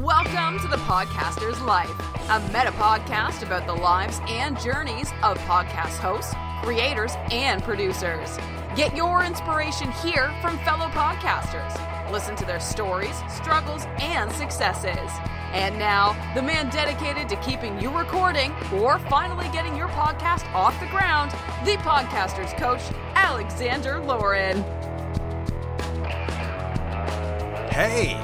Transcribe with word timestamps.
Welcome 0.00 0.58
to 0.60 0.68
the 0.68 0.76
Podcaster's 0.78 1.60
Life, 1.62 1.90
a 2.28 2.40
meta 2.48 2.72
podcast 2.72 3.42
about 3.42 3.66
the 3.66 3.74
lives 3.74 4.20
and 4.26 4.58
journeys 4.60 5.10
of 5.22 5.38
podcast 5.38 5.98
hosts, 5.98 6.34
creators, 6.62 7.12
and 7.30 7.62
producers. 7.62 8.36
Get 8.74 8.96
your 8.96 9.22
inspiration 9.24 9.92
here 9.92 10.34
from 10.42 10.58
fellow 10.58 10.86
podcasters. 10.86 12.10
Listen 12.10 12.34
to 12.36 12.44
their 12.44 12.60
stories, 12.60 13.14
struggles, 13.28 13.84
and 14.00 14.30
successes. 14.32 15.10
And 15.52 15.78
now, 15.78 16.12
the 16.34 16.42
man 16.42 16.70
dedicated 16.70 17.28
to 17.28 17.36
keeping 17.36 17.80
you 17.80 17.96
recording 17.96 18.52
or 18.74 18.98
finally 18.98 19.48
getting 19.52 19.76
your 19.76 19.88
podcast 19.88 20.44
off 20.52 20.78
the 20.80 20.86
ground, 20.86 21.30
the 21.64 21.76
podcaster's 21.78 22.52
coach, 22.54 22.82
Alexander 23.14 24.00
Laurin. 24.00 24.62
Hey! 27.70 28.23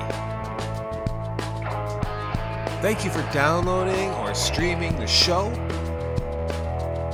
Thank 2.80 3.04
you 3.04 3.10
for 3.10 3.20
downloading 3.30 4.08
or 4.12 4.34
streaming 4.34 4.96
the 4.96 5.06
show. 5.06 5.52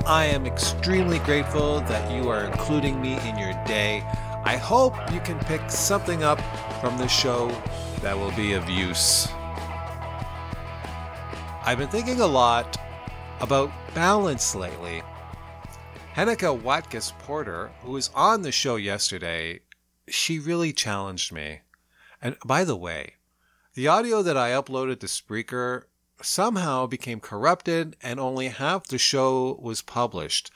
I 0.07 0.27
am 0.27 0.47
extremely 0.47 1.19
grateful 1.19 1.81
that 1.81 2.09
you 2.13 2.31
are 2.31 2.45
including 2.45 3.03
me 3.03 3.19
in 3.29 3.37
your 3.37 3.53
day. 3.65 4.05
I 4.45 4.57
hope 4.57 4.95
you 5.13 5.19
can 5.19 5.41
pick 5.41 5.69
something 5.69 6.23
up 6.23 6.41
from 6.81 6.97
the 6.99 7.09
show 7.09 7.49
that 8.01 8.17
will 8.17 8.31
be 8.31 8.53
of 8.53 8.71
use. 8.71 9.27
I've 11.65 11.79
been 11.79 11.89
thinking 11.89 12.21
a 12.21 12.27
lot 12.29 12.77
about 13.41 13.73
balance 13.93 14.55
lately. 14.55 15.03
Henneke 16.15 16.63
Watkes 16.63 17.13
Porter, 17.19 17.73
who 17.83 17.91
was 17.91 18.13
on 18.15 18.43
the 18.43 18.53
show 18.53 18.77
yesterday, 18.77 19.63
she 20.09 20.39
really 20.39 20.73
challenged 20.73 21.33
me. 21.33 21.63
And 22.23 22.37
by 22.47 22.63
the 22.63 22.77
way, 22.77 23.16
the 23.77 23.87
audio 23.87 24.23
that 24.23 24.39
I 24.39 24.53
uploaded 24.53 25.01
to 25.01 25.07
Spreaker 25.07 25.83
somehow 26.23 26.87
became 26.87 27.21
corrupted 27.21 27.95
and 28.03 28.19
only 28.19 28.49
half 28.49 28.87
the 28.87 28.97
show 28.97 29.59
was 29.61 29.83
published. 29.83 30.51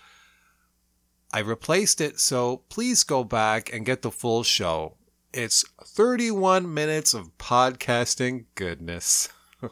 I 1.30 1.40
replaced 1.40 2.00
it, 2.00 2.18
so 2.18 2.62
please 2.70 3.04
go 3.04 3.22
back 3.22 3.70
and 3.70 3.84
get 3.84 4.00
the 4.00 4.10
full 4.10 4.42
show. 4.42 4.96
It's 5.34 5.66
31 5.84 6.72
minutes 6.72 7.12
of 7.12 7.36
podcasting 7.36 8.46
goodness. 8.54 9.28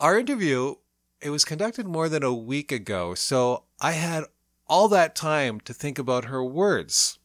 Our 0.00 0.18
interview, 0.18 0.74
it 1.22 1.30
was 1.30 1.44
conducted 1.44 1.86
more 1.86 2.08
than 2.08 2.24
a 2.24 2.34
week 2.34 2.72
ago, 2.72 3.14
so 3.14 3.62
I 3.80 3.92
had 3.92 4.24
all 4.66 4.88
that 4.88 5.14
time 5.14 5.60
to 5.60 5.72
think 5.72 6.00
about 6.00 6.24
her 6.24 6.42
words. 6.42 7.20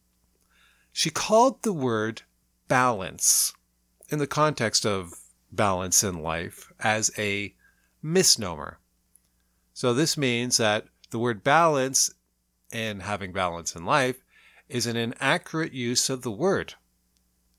She 0.92 1.10
called 1.10 1.64
the 1.64 1.72
word 1.72 2.22
balance 2.68 3.54
in 4.12 4.18
the 4.18 4.26
context 4.26 4.84
of 4.84 5.14
balance 5.50 6.04
in 6.04 6.22
life 6.22 6.72
as 6.80 7.10
a 7.18 7.54
misnomer. 8.02 8.78
So 9.72 9.94
this 9.94 10.16
means 10.16 10.58
that 10.58 10.86
the 11.10 11.18
word 11.18 11.42
balance 11.42 12.12
and 12.72 13.02
having 13.02 13.32
balance 13.32 13.74
in 13.74 13.84
life 13.84 14.22
is 14.68 14.86
an 14.86 14.96
inaccurate 14.96 15.72
use 15.72 16.08
of 16.10 16.22
the 16.22 16.30
word. 16.30 16.74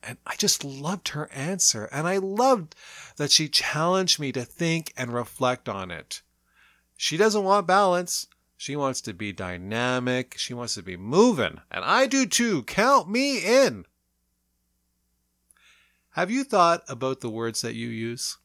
And 0.01 0.17
I 0.25 0.35
just 0.35 0.63
loved 0.63 1.09
her 1.09 1.31
answer. 1.31 1.85
And 1.85 2.07
I 2.07 2.17
loved 2.17 2.75
that 3.17 3.31
she 3.31 3.47
challenged 3.47 4.19
me 4.19 4.31
to 4.33 4.43
think 4.43 4.91
and 4.97 5.13
reflect 5.13 5.69
on 5.69 5.91
it. 5.91 6.21
She 6.97 7.15
doesn't 7.15 7.43
want 7.43 7.67
balance. 7.67 8.27
She 8.57 8.75
wants 8.75 9.01
to 9.01 9.13
be 9.13 9.31
dynamic. 9.31 10.35
She 10.37 10.53
wants 10.53 10.75
to 10.75 10.81
be 10.81 10.97
moving. 10.97 11.61
And 11.71 11.85
I 11.85 12.05
do 12.05 12.25
too. 12.25 12.63
Count 12.63 13.09
me 13.09 13.37
in. 13.39 13.85
Have 16.13 16.29
you 16.29 16.43
thought 16.43 16.83
about 16.87 17.21
the 17.21 17.29
words 17.29 17.63
that 17.63 17.73
you 17.73 17.87
use? 17.87 18.37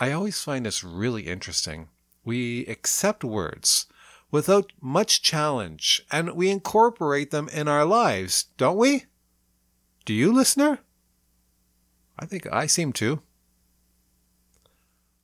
I 0.00 0.10
always 0.12 0.40
find 0.40 0.64
this 0.64 0.82
really 0.82 1.24
interesting. 1.24 1.88
We 2.24 2.64
accept 2.64 3.22
words 3.22 3.84
without 4.30 4.72
much 4.80 5.20
challenge 5.20 6.02
and 6.10 6.30
we 6.30 6.48
incorporate 6.48 7.30
them 7.30 7.50
in 7.50 7.68
our 7.68 7.84
lives, 7.84 8.46
don't 8.56 8.78
we? 8.78 9.04
Do 10.06 10.14
you, 10.14 10.32
listener? 10.32 10.78
I 12.18 12.24
think 12.24 12.50
I 12.50 12.66
seem 12.66 12.94
to. 12.94 13.20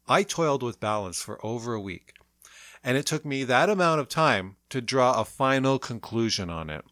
I 0.06 0.22
toiled 0.22 0.62
with 0.62 0.80
balance 0.80 1.22
for 1.22 1.44
over 1.44 1.72
a 1.72 1.80
week, 1.80 2.12
and 2.84 2.98
it 2.98 3.06
took 3.06 3.24
me 3.24 3.42
that 3.44 3.70
amount 3.70 4.00
of 4.00 4.08
time 4.10 4.56
to 4.68 4.82
draw 4.82 5.18
a 5.18 5.24
final 5.24 5.78
conclusion 5.78 6.50
on 6.50 6.68
it. 6.68 6.84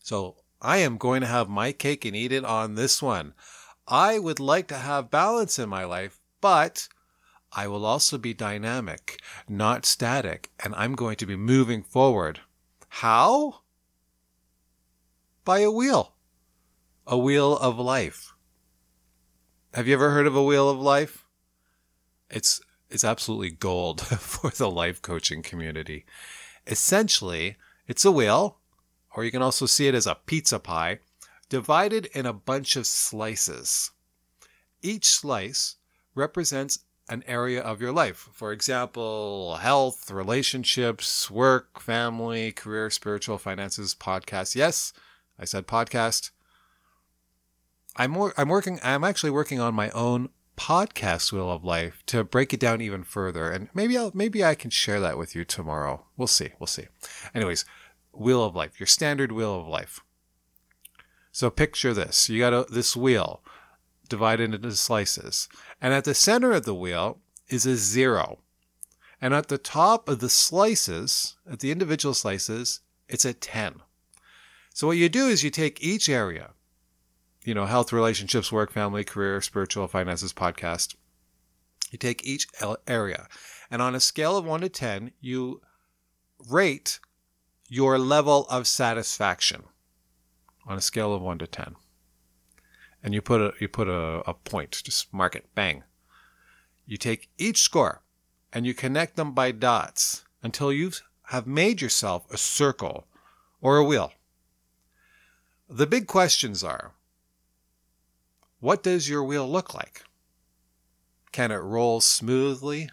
So 0.00 0.36
I 0.60 0.78
am 0.78 0.98
going 0.98 1.22
to 1.22 1.26
have 1.26 1.48
my 1.48 1.72
cake 1.72 2.04
and 2.04 2.14
eat 2.14 2.32
it 2.32 2.44
on 2.44 2.74
this 2.74 3.00
one. 3.00 3.32
I 3.90 4.18
would 4.18 4.40
like 4.40 4.68
to 4.68 4.76
have 4.76 5.10
balance 5.10 5.58
in 5.58 5.68
my 5.68 5.84
life, 5.84 6.20
but 6.40 6.88
I 7.52 7.66
will 7.66 7.84
also 7.84 8.16
be 8.16 8.32
dynamic, 8.32 9.20
not 9.48 9.84
static, 9.84 10.50
and 10.60 10.74
I'm 10.76 10.94
going 10.94 11.16
to 11.16 11.26
be 11.26 11.36
moving 11.36 11.82
forward. 11.82 12.40
How? 12.88 13.60
By 15.44 15.60
a 15.60 15.70
wheel 15.70 16.14
a 17.10 17.18
wheel 17.18 17.56
of 17.58 17.76
life. 17.76 18.32
Have 19.74 19.88
you 19.88 19.94
ever 19.94 20.10
heard 20.10 20.28
of 20.28 20.36
a 20.36 20.44
wheel 20.44 20.70
of 20.70 20.78
life? 20.78 21.24
It's 22.30 22.60
it's 22.88 23.04
absolutely 23.04 23.50
gold 23.50 24.00
for 24.06 24.50
the 24.50 24.70
life 24.70 25.02
coaching 25.02 25.42
community. 25.42 26.06
Essentially, 26.68 27.56
it's 27.88 28.04
a 28.04 28.12
wheel, 28.12 28.58
or 29.14 29.24
you 29.24 29.32
can 29.32 29.42
also 29.42 29.66
see 29.66 29.88
it 29.88 29.94
as 29.94 30.06
a 30.06 30.14
pizza 30.14 30.60
pie, 30.60 31.00
divided 31.50 32.06
in 32.06 32.24
a 32.24 32.32
bunch 32.32 32.76
of 32.76 32.86
slices. 32.86 33.90
Each 34.80 35.06
slice 35.06 35.76
represents 36.14 36.78
an 37.10 37.22
area 37.26 37.60
of 37.60 37.82
your 37.82 37.92
life. 37.92 38.28
For 38.32 38.52
example, 38.52 39.56
health, 39.56 40.10
relationships, 40.10 41.30
work, 41.30 41.80
family, 41.80 42.52
career, 42.52 42.88
spiritual, 42.88 43.36
finances, 43.36 43.94
podcast. 43.94 44.54
Yes, 44.54 44.94
I 45.38 45.44
said 45.44 45.66
podcast. 45.66 46.30
I'm 47.96 48.14
wor- 48.14 48.34
I'm 48.38 48.48
working 48.48 48.78
I'm 48.82 49.04
actually 49.04 49.30
working 49.30 49.60
on 49.60 49.74
my 49.74 49.90
own 49.90 50.30
podcast 50.56 51.32
wheel 51.32 51.50
of 51.50 51.64
life 51.64 52.02
to 52.06 52.22
break 52.22 52.54
it 52.54 52.60
down 52.60 52.80
even 52.80 53.02
further 53.02 53.50
and 53.50 53.68
maybe 53.74 53.96
I'll 53.96 54.12
maybe 54.14 54.44
I 54.44 54.54
can 54.54 54.70
share 54.70 55.00
that 55.00 55.18
with 55.18 55.34
you 55.34 55.44
tomorrow. 55.44 56.06
We'll 56.16 56.28
see. 56.28 56.50
We'll 56.60 56.68
see. 56.68 56.86
Anyways, 57.34 57.64
wheel 58.12 58.44
of 58.44 58.54
life, 58.54 58.78
your 58.78 58.86
standard 58.86 59.32
wheel 59.32 59.58
of 59.58 59.66
life. 59.66 60.00
So 61.32 61.50
picture 61.50 61.94
this. 61.94 62.28
You 62.28 62.40
got 62.40 62.52
a, 62.52 62.66
this 62.70 62.96
wheel 62.96 63.42
divided 64.08 64.54
into 64.54 64.72
slices. 64.72 65.48
And 65.80 65.94
at 65.94 66.04
the 66.04 66.14
center 66.14 66.52
of 66.52 66.64
the 66.64 66.74
wheel 66.74 67.20
is 67.48 67.66
a 67.66 67.76
zero. 67.76 68.40
And 69.20 69.34
at 69.34 69.48
the 69.48 69.58
top 69.58 70.08
of 70.08 70.20
the 70.20 70.28
slices, 70.28 71.36
at 71.50 71.60
the 71.60 71.70
individual 71.70 72.14
slices, 72.14 72.80
it's 73.08 73.24
a 73.24 73.34
10. 73.34 73.76
So 74.72 74.86
what 74.86 74.96
you 74.96 75.08
do 75.08 75.26
is 75.26 75.44
you 75.44 75.50
take 75.50 75.82
each 75.82 76.08
area, 76.08 76.50
you 77.44 77.54
know, 77.54 77.66
health, 77.66 77.92
relationships, 77.92 78.52
work, 78.52 78.72
family, 78.72 79.04
career, 79.04 79.40
spiritual, 79.40 79.88
finances, 79.88 80.32
podcast. 80.32 80.94
You 81.90 81.98
take 81.98 82.24
each 82.24 82.46
area, 82.86 83.26
and 83.70 83.82
on 83.82 83.96
a 83.96 84.00
scale 84.00 84.36
of 84.36 84.44
1 84.44 84.60
to 84.60 84.68
10, 84.68 85.10
you 85.20 85.60
rate 86.48 87.00
your 87.68 87.98
level 87.98 88.46
of 88.48 88.68
satisfaction 88.68 89.64
on 90.70 90.78
a 90.78 90.80
scale 90.80 91.12
of 91.12 91.20
1 91.20 91.38
to 91.38 91.48
10. 91.48 91.74
And 93.02 93.12
you 93.12 93.20
put 93.20 93.40
a 93.40 93.52
you 93.58 93.66
put 93.66 93.88
a, 93.88 94.22
a 94.26 94.34
point, 94.34 94.82
just 94.84 95.12
mark 95.12 95.34
it, 95.34 95.52
bang. 95.54 95.82
You 96.86 96.96
take 96.96 97.28
each 97.38 97.62
score 97.62 98.02
and 98.52 98.64
you 98.64 98.72
connect 98.72 99.16
them 99.16 99.32
by 99.32 99.50
dots 99.50 100.24
until 100.42 100.72
you 100.72 100.92
have 101.24 101.46
made 101.46 101.80
yourself 101.80 102.30
a 102.30 102.36
circle 102.36 103.06
or 103.60 103.78
a 103.78 103.84
wheel. 103.84 104.12
The 105.68 105.86
big 105.86 106.06
questions 106.06 106.62
are 106.62 106.92
what 108.60 108.84
does 108.84 109.08
your 109.08 109.24
wheel 109.24 109.50
look 109.50 109.74
like? 109.74 110.04
Can 111.32 111.50
it 111.50 111.56
roll 111.56 112.00
smoothly? 112.00 112.90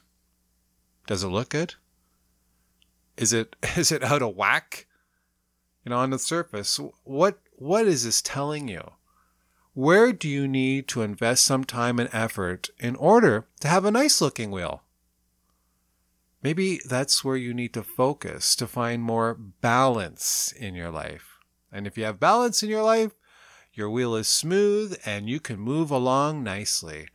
Does 1.05 1.23
it 1.23 1.27
look 1.27 1.49
good? 1.49 1.75
Is 3.17 3.33
it 3.33 3.55
is 3.77 3.91
it 3.91 4.03
out 4.03 4.23
of 4.23 4.35
whack? 4.35 4.87
You 5.85 5.91
know, 5.91 5.99
on 5.99 6.09
the 6.09 6.19
surface, 6.19 6.79
what 7.03 7.39
what 7.57 7.87
is 7.87 8.03
this 8.03 8.21
telling 8.21 8.67
you? 8.67 8.91
Where 9.73 10.13
do 10.13 10.29
you 10.29 10.47
need 10.47 10.87
to 10.89 11.01
invest 11.01 11.43
some 11.43 11.63
time 11.63 11.99
and 11.99 12.09
effort 12.13 12.69
in 12.79 12.95
order 12.95 13.47
to 13.61 13.67
have 13.67 13.83
a 13.83 13.91
nice 13.91 14.21
looking 14.21 14.51
wheel? 14.51 14.83
Maybe 16.43 16.79
that's 16.87 17.23
where 17.23 17.35
you 17.35 17.55
need 17.55 17.73
to 17.73 17.81
focus 17.83 18.55
to 18.57 18.67
find 18.67 19.01
more 19.01 19.33
balance 19.33 20.53
in 20.55 20.75
your 20.75 20.91
life. 20.91 21.39
And 21.71 21.87
if 21.87 21.97
you 21.97 22.05
have 22.05 22.19
balance 22.19 22.61
in 22.61 22.69
your 22.69 22.83
life, 22.83 23.13
your 23.73 23.89
wheel 23.89 24.15
is 24.15 24.27
smooth 24.27 24.99
and 25.03 25.27
you 25.27 25.39
can 25.39 25.59
move 25.59 25.89
along 25.89 26.43
nicely. 26.43 27.07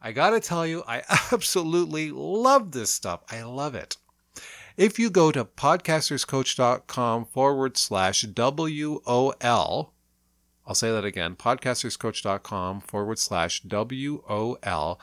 I 0.00 0.12
gotta 0.12 0.40
tell 0.40 0.66
you, 0.66 0.82
I 0.88 1.02
absolutely 1.32 2.10
love 2.10 2.72
this 2.72 2.90
stuff. 2.90 3.20
I 3.30 3.42
love 3.42 3.74
it. 3.74 3.98
If 4.76 4.98
you 4.98 5.10
go 5.10 5.30
to 5.32 5.44
podcasterscoach.com 5.44 7.26
forward 7.26 7.76
slash 7.76 8.24
WOL, 8.24 9.94
I'll 10.66 10.74
say 10.74 10.90
that 10.90 11.04
again 11.04 11.36
podcasterscoach.com 11.36 12.80
forward 12.82 13.18
slash 13.18 13.62
WOL. 13.64 15.00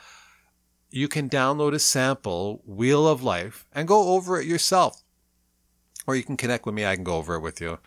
You 0.90 1.08
can 1.08 1.28
download 1.28 1.74
a 1.74 1.78
sample 1.78 2.62
Wheel 2.66 3.06
of 3.06 3.22
Life 3.22 3.66
and 3.72 3.86
go 3.86 4.14
over 4.14 4.40
it 4.40 4.46
yourself. 4.46 5.02
Or 6.06 6.16
you 6.16 6.24
can 6.24 6.36
connect 6.36 6.66
with 6.66 6.74
me, 6.74 6.84
I 6.84 6.96
can 6.96 7.04
go 7.04 7.16
over 7.16 7.36
it 7.36 7.40
with 7.40 7.60
you. 7.60 7.78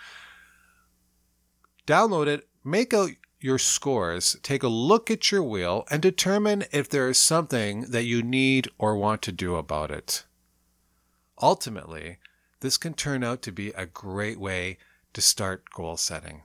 Download 1.85 2.27
it, 2.27 2.47
make 2.63 2.93
out 2.93 3.09
your 3.41 3.59
scores, 3.59 4.37
take 4.41 4.63
a 4.63 4.69
look 4.69 5.11
at 5.11 5.29
your 5.29 5.43
wheel, 5.43 5.85
and 5.91 6.01
determine 6.01 6.63
if 6.71 6.87
there 6.87 7.09
is 7.09 7.17
something 7.17 7.81
that 7.89 8.05
you 8.05 8.23
need 8.23 8.69
or 8.77 8.95
want 8.95 9.21
to 9.23 9.33
do 9.33 9.55
about 9.55 9.91
it. 9.91 10.23
Ultimately, 11.41 12.17
this 12.59 12.77
can 12.77 12.93
turn 12.93 13.23
out 13.23 13.41
to 13.43 13.51
be 13.51 13.69
a 13.71 13.85
great 13.85 14.39
way 14.39 14.77
to 15.13 15.21
start 15.21 15.69
goal 15.73 15.97
setting. 15.97 16.43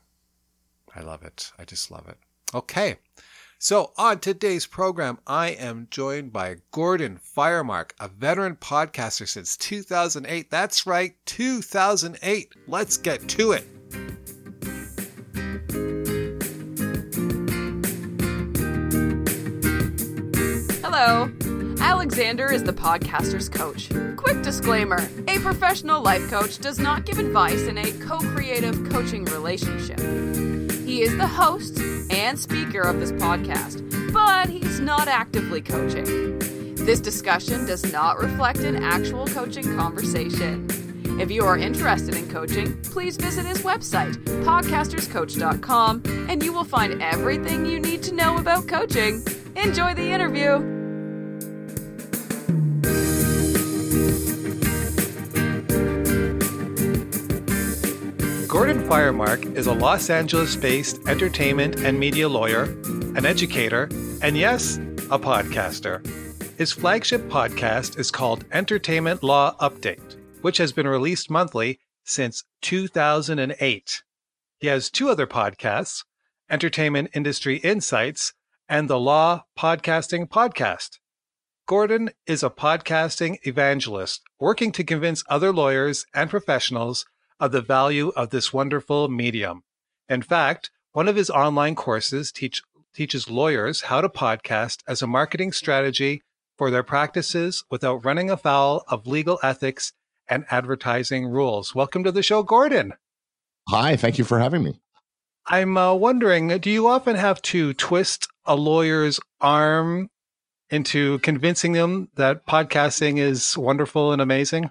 I 0.95 1.01
love 1.01 1.23
it. 1.23 1.53
I 1.59 1.65
just 1.65 1.91
love 1.91 2.09
it. 2.09 2.19
Okay. 2.55 2.97
So, 3.61 3.93
on 3.99 4.21
today's 4.21 4.67
program, 4.67 5.19
I 5.27 5.49
am 5.49 5.89
joined 5.91 6.33
by 6.33 6.59
Gordon 6.71 7.19
Firemark, 7.19 7.91
a 7.99 8.07
veteran 8.07 8.55
podcaster 8.57 9.29
since 9.29 9.57
2008. 9.57 10.49
That's 10.49 10.87
right, 10.87 11.15
2008. 11.27 12.53
Let's 12.69 12.97
get 12.97 13.29
to 13.31 13.53
it. 13.53 13.67
Hello. 20.83 21.31
Alexander 21.89 22.53
is 22.53 22.63
the 22.63 22.73
podcaster's 22.73 23.49
coach. 23.49 23.89
Quick 24.19 24.43
disclaimer 24.43 25.09
a 25.27 25.39
professional 25.39 26.03
life 26.03 26.29
coach 26.29 26.59
does 26.59 26.79
not 26.79 27.07
give 27.07 27.19
advice 27.19 27.63
in 27.63 27.79
a 27.79 27.93
co 27.93 28.19
creative 28.19 28.91
coaching 28.91 29.25
relationship. 29.25 29.99
He 30.85 31.01
is 31.01 31.17
the 31.17 31.27
host 31.27 31.81
and 32.11 32.39
speaker 32.39 32.83
of 32.83 33.01
this 33.01 33.11
podcast, 33.13 34.13
but 34.13 34.51
he's 34.51 34.81
not 34.81 35.09
actively 35.09 35.63
coaching. 35.63 36.39
This 36.75 37.01
discussion 37.01 37.65
does 37.65 37.91
not 37.91 38.19
reflect 38.19 38.59
an 38.59 38.83
actual 38.83 39.27
coaching 39.29 39.65
conversation. 39.75 40.67
If 41.19 41.31
you 41.31 41.47
are 41.47 41.57
interested 41.57 42.17
in 42.17 42.29
coaching, 42.29 42.79
please 42.83 43.17
visit 43.17 43.47
his 43.47 43.63
website, 43.63 44.13
podcasterscoach.com, 44.45 46.03
and 46.29 46.43
you 46.43 46.53
will 46.53 46.65
find 46.65 47.03
everything 47.03 47.65
you 47.65 47.81
need 47.81 48.03
to 48.03 48.15
know 48.15 48.37
about 48.37 48.69
coaching. 48.69 49.25
Enjoy 49.57 49.95
the 49.95 50.13
interview. 50.13 50.78
Firemark 58.89 59.55
is 59.55 59.67
a 59.67 59.73
Los 59.75 60.09
Angeles 60.09 60.57
based 60.57 61.07
entertainment 61.07 61.77
and 61.81 62.01
media 62.01 62.27
lawyer, 62.27 62.63
an 63.17 63.27
educator, 63.27 63.87
and 64.23 64.35
yes, 64.35 64.79
a 65.11 65.19
podcaster. 65.19 66.03
His 66.57 66.73
flagship 66.73 67.21
podcast 67.29 67.99
is 67.99 68.11
called 68.11 68.47
Entertainment 68.51 69.23
Law 69.23 69.55
Update, 69.61 70.17
which 70.41 70.57
has 70.57 70.73
been 70.73 70.89
released 70.89 71.29
monthly 71.29 71.81
since 72.05 72.45
2008. 72.63 74.03
He 74.59 74.67
has 74.69 74.89
two 74.89 75.11
other 75.11 75.27
podcasts 75.27 76.05
Entertainment 76.49 77.11
Industry 77.13 77.59
Insights 77.59 78.33
and 78.71 78.89
the 78.89 78.99
Law 78.99 79.45
Podcasting 79.59 80.31
Podcast. 80.31 80.99
Gordon 81.67 82.09
is 82.27 82.43
a 82.43 82.49
podcasting 82.49 83.37
evangelist 83.43 84.23
working 84.41 84.73
to 84.73 84.83
convince 84.83 85.25
other 85.29 85.53
lawyers 85.53 86.07
and 86.15 86.31
professionals 86.31 87.05
of 87.41 87.53
the 87.53 87.61
value 87.61 88.09
of 88.17 88.31
this 88.31 88.53
wonderful 88.53 89.09
medium. 89.09 89.63
In 90.09 90.23
fact, 90.23 90.71
one 90.93 91.09
of 91.09 91.17
his 91.17 91.31
online 91.31 91.75
courses 91.75 92.33
teach, 92.33 92.63
teaches 92.95 93.31
lawyers 93.31 93.83
how 93.83 94.01
to 94.01 94.09
podcast 94.09 94.83
as 94.89 95.03
a 95.03 95.07
marketing 95.07 95.53
strategy 95.53 96.23
for 96.57 96.71
their 96.71 96.83
practices 96.83 97.65
without 97.71 98.05
running 98.05 98.31
afoul 98.31 98.83
of 98.89 99.07
legal 99.07 99.39
ethics 99.43 99.93
and 100.29 100.45
advertising 100.51 101.27
rules. 101.27 101.75
Welcome 101.75 102.05
to 102.05 102.13
the 102.13 102.23
show, 102.23 102.43
Gordon. 102.43 102.95
Hi, 103.69 103.97
thank 103.97 104.19
you 104.19 104.25
for 104.25 104.39
having 104.39 104.63
me. 104.63 104.81
I'm 105.47 105.79
uh, 105.79 105.95
wondering 105.95 106.49
do 106.59 106.71
you 106.71 106.89
often 106.89 107.17
have 107.17 107.41
to 107.43 107.73
twist 107.75 108.29
a 108.45 108.55
lawyer's 108.55 109.21
arm 109.41 110.11
into 110.71 111.19
convincing 111.21 111.73
them 111.73 112.09
that 112.17 112.47
podcasting 112.47 113.19
is 113.19 113.57
wonderful 113.57 114.13
and 114.13 114.21
amazing? 114.21 114.71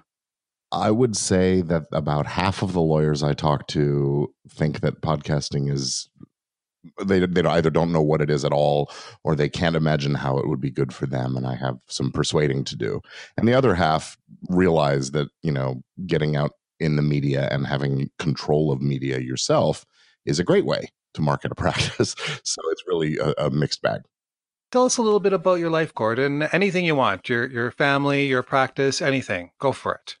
I 0.70 0.90
would 0.90 1.16
say 1.16 1.62
that 1.62 1.86
about 1.92 2.26
half 2.26 2.62
of 2.62 2.72
the 2.72 2.80
lawyers 2.80 3.22
I 3.22 3.32
talk 3.32 3.66
to 3.68 4.32
think 4.48 4.80
that 4.80 5.00
podcasting 5.00 5.70
is 5.70 6.08
they 7.04 7.24
they 7.24 7.42
either 7.42 7.70
don't 7.70 7.92
know 7.92 8.02
what 8.02 8.20
it 8.20 8.30
is 8.30 8.44
at 8.44 8.52
all 8.52 8.90
or 9.24 9.34
they 9.34 9.48
can't 9.48 9.76
imagine 9.76 10.14
how 10.14 10.38
it 10.38 10.46
would 10.46 10.60
be 10.60 10.70
good 10.70 10.92
for 10.92 11.06
them 11.06 11.36
and 11.36 11.46
I 11.46 11.54
have 11.56 11.78
some 11.88 12.10
persuading 12.12 12.64
to 12.64 12.76
do. 12.76 13.00
And 13.36 13.48
the 13.48 13.54
other 13.54 13.74
half 13.74 14.16
realize 14.48 15.10
that, 15.12 15.28
you 15.42 15.52
know, 15.52 15.82
getting 16.06 16.36
out 16.36 16.52
in 16.80 16.96
the 16.96 17.02
media 17.02 17.48
and 17.50 17.66
having 17.66 18.10
control 18.18 18.70
of 18.70 18.80
media 18.80 19.18
yourself 19.18 19.84
is 20.24 20.38
a 20.38 20.44
great 20.44 20.64
way 20.64 20.88
to 21.14 21.22
market 21.22 21.50
a 21.50 21.54
practice. 21.56 22.14
so 22.44 22.60
it's 22.70 22.84
really 22.86 23.16
a, 23.18 23.32
a 23.38 23.50
mixed 23.50 23.82
bag. 23.82 24.02
Tell 24.70 24.84
us 24.84 24.98
a 24.98 25.02
little 25.02 25.20
bit 25.20 25.32
about 25.32 25.60
your 25.60 25.70
life, 25.70 25.94
Gordon. 25.94 26.42
Anything 26.42 26.84
you 26.84 26.94
want, 26.94 27.28
your 27.30 27.46
your 27.46 27.70
family, 27.70 28.26
your 28.26 28.42
practice, 28.42 29.00
anything. 29.00 29.50
Go 29.58 29.72
for 29.72 29.94
it. 29.94 30.16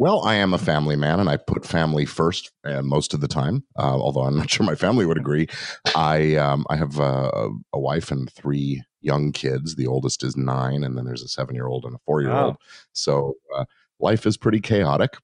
Well, 0.00 0.22
I 0.24 0.36
am 0.36 0.54
a 0.54 0.58
family 0.58 0.96
man, 0.96 1.20
and 1.20 1.28
I 1.28 1.36
put 1.36 1.66
family 1.66 2.06
first 2.06 2.52
uh, 2.64 2.80
most 2.80 3.12
of 3.12 3.20
the 3.20 3.28
time. 3.28 3.64
Uh, 3.78 4.00
although 4.00 4.22
I'm 4.22 4.34
not 4.38 4.48
sure 4.48 4.64
my 4.64 4.74
family 4.74 5.04
would 5.04 5.18
agree. 5.18 5.46
I 5.94 6.36
um, 6.36 6.64
I 6.70 6.76
have 6.76 6.98
a, 6.98 7.50
a, 7.74 7.78
wife 7.78 8.10
and 8.10 8.32
three 8.32 8.82
young 9.02 9.30
kids. 9.30 9.74
The 9.74 9.86
oldest 9.86 10.24
is 10.24 10.38
nine, 10.38 10.84
and 10.84 10.96
then 10.96 11.04
there's 11.04 11.22
a 11.22 11.28
seven 11.28 11.54
year 11.54 11.66
old 11.66 11.84
and 11.84 11.94
a 11.94 11.98
four 12.06 12.22
year 12.22 12.30
old. 12.30 12.54
Wow. 12.54 12.58
So 12.94 13.34
uh, 13.54 13.66
life 13.98 14.24
is 14.24 14.38
pretty 14.38 14.60
chaotic. 14.60 15.18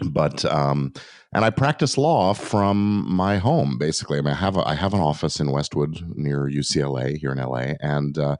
But 0.00 0.44
um, 0.44 0.92
and 1.32 1.44
I 1.44 1.50
practice 1.50 1.98
law 1.98 2.32
from 2.32 3.12
my 3.12 3.38
home. 3.38 3.76
Basically, 3.76 4.18
I 4.18 4.20
mean, 4.20 4.34
I 4.34 4.36
have 4.36 4.56
a, 4.56 4.68
I 4.68 4.74
have 4.76 4.94
an 4.94 5.00
office 5.00 5.40
in 5.40 5.50
Westwood 5.50 6.00
near 6.14 6.48
UCLA 6.48 7.16
here 7.16 7.32
in 7.32 7.38
LA, 7.38 7.74
and 7.80 8.16
uh, 8.18 8.36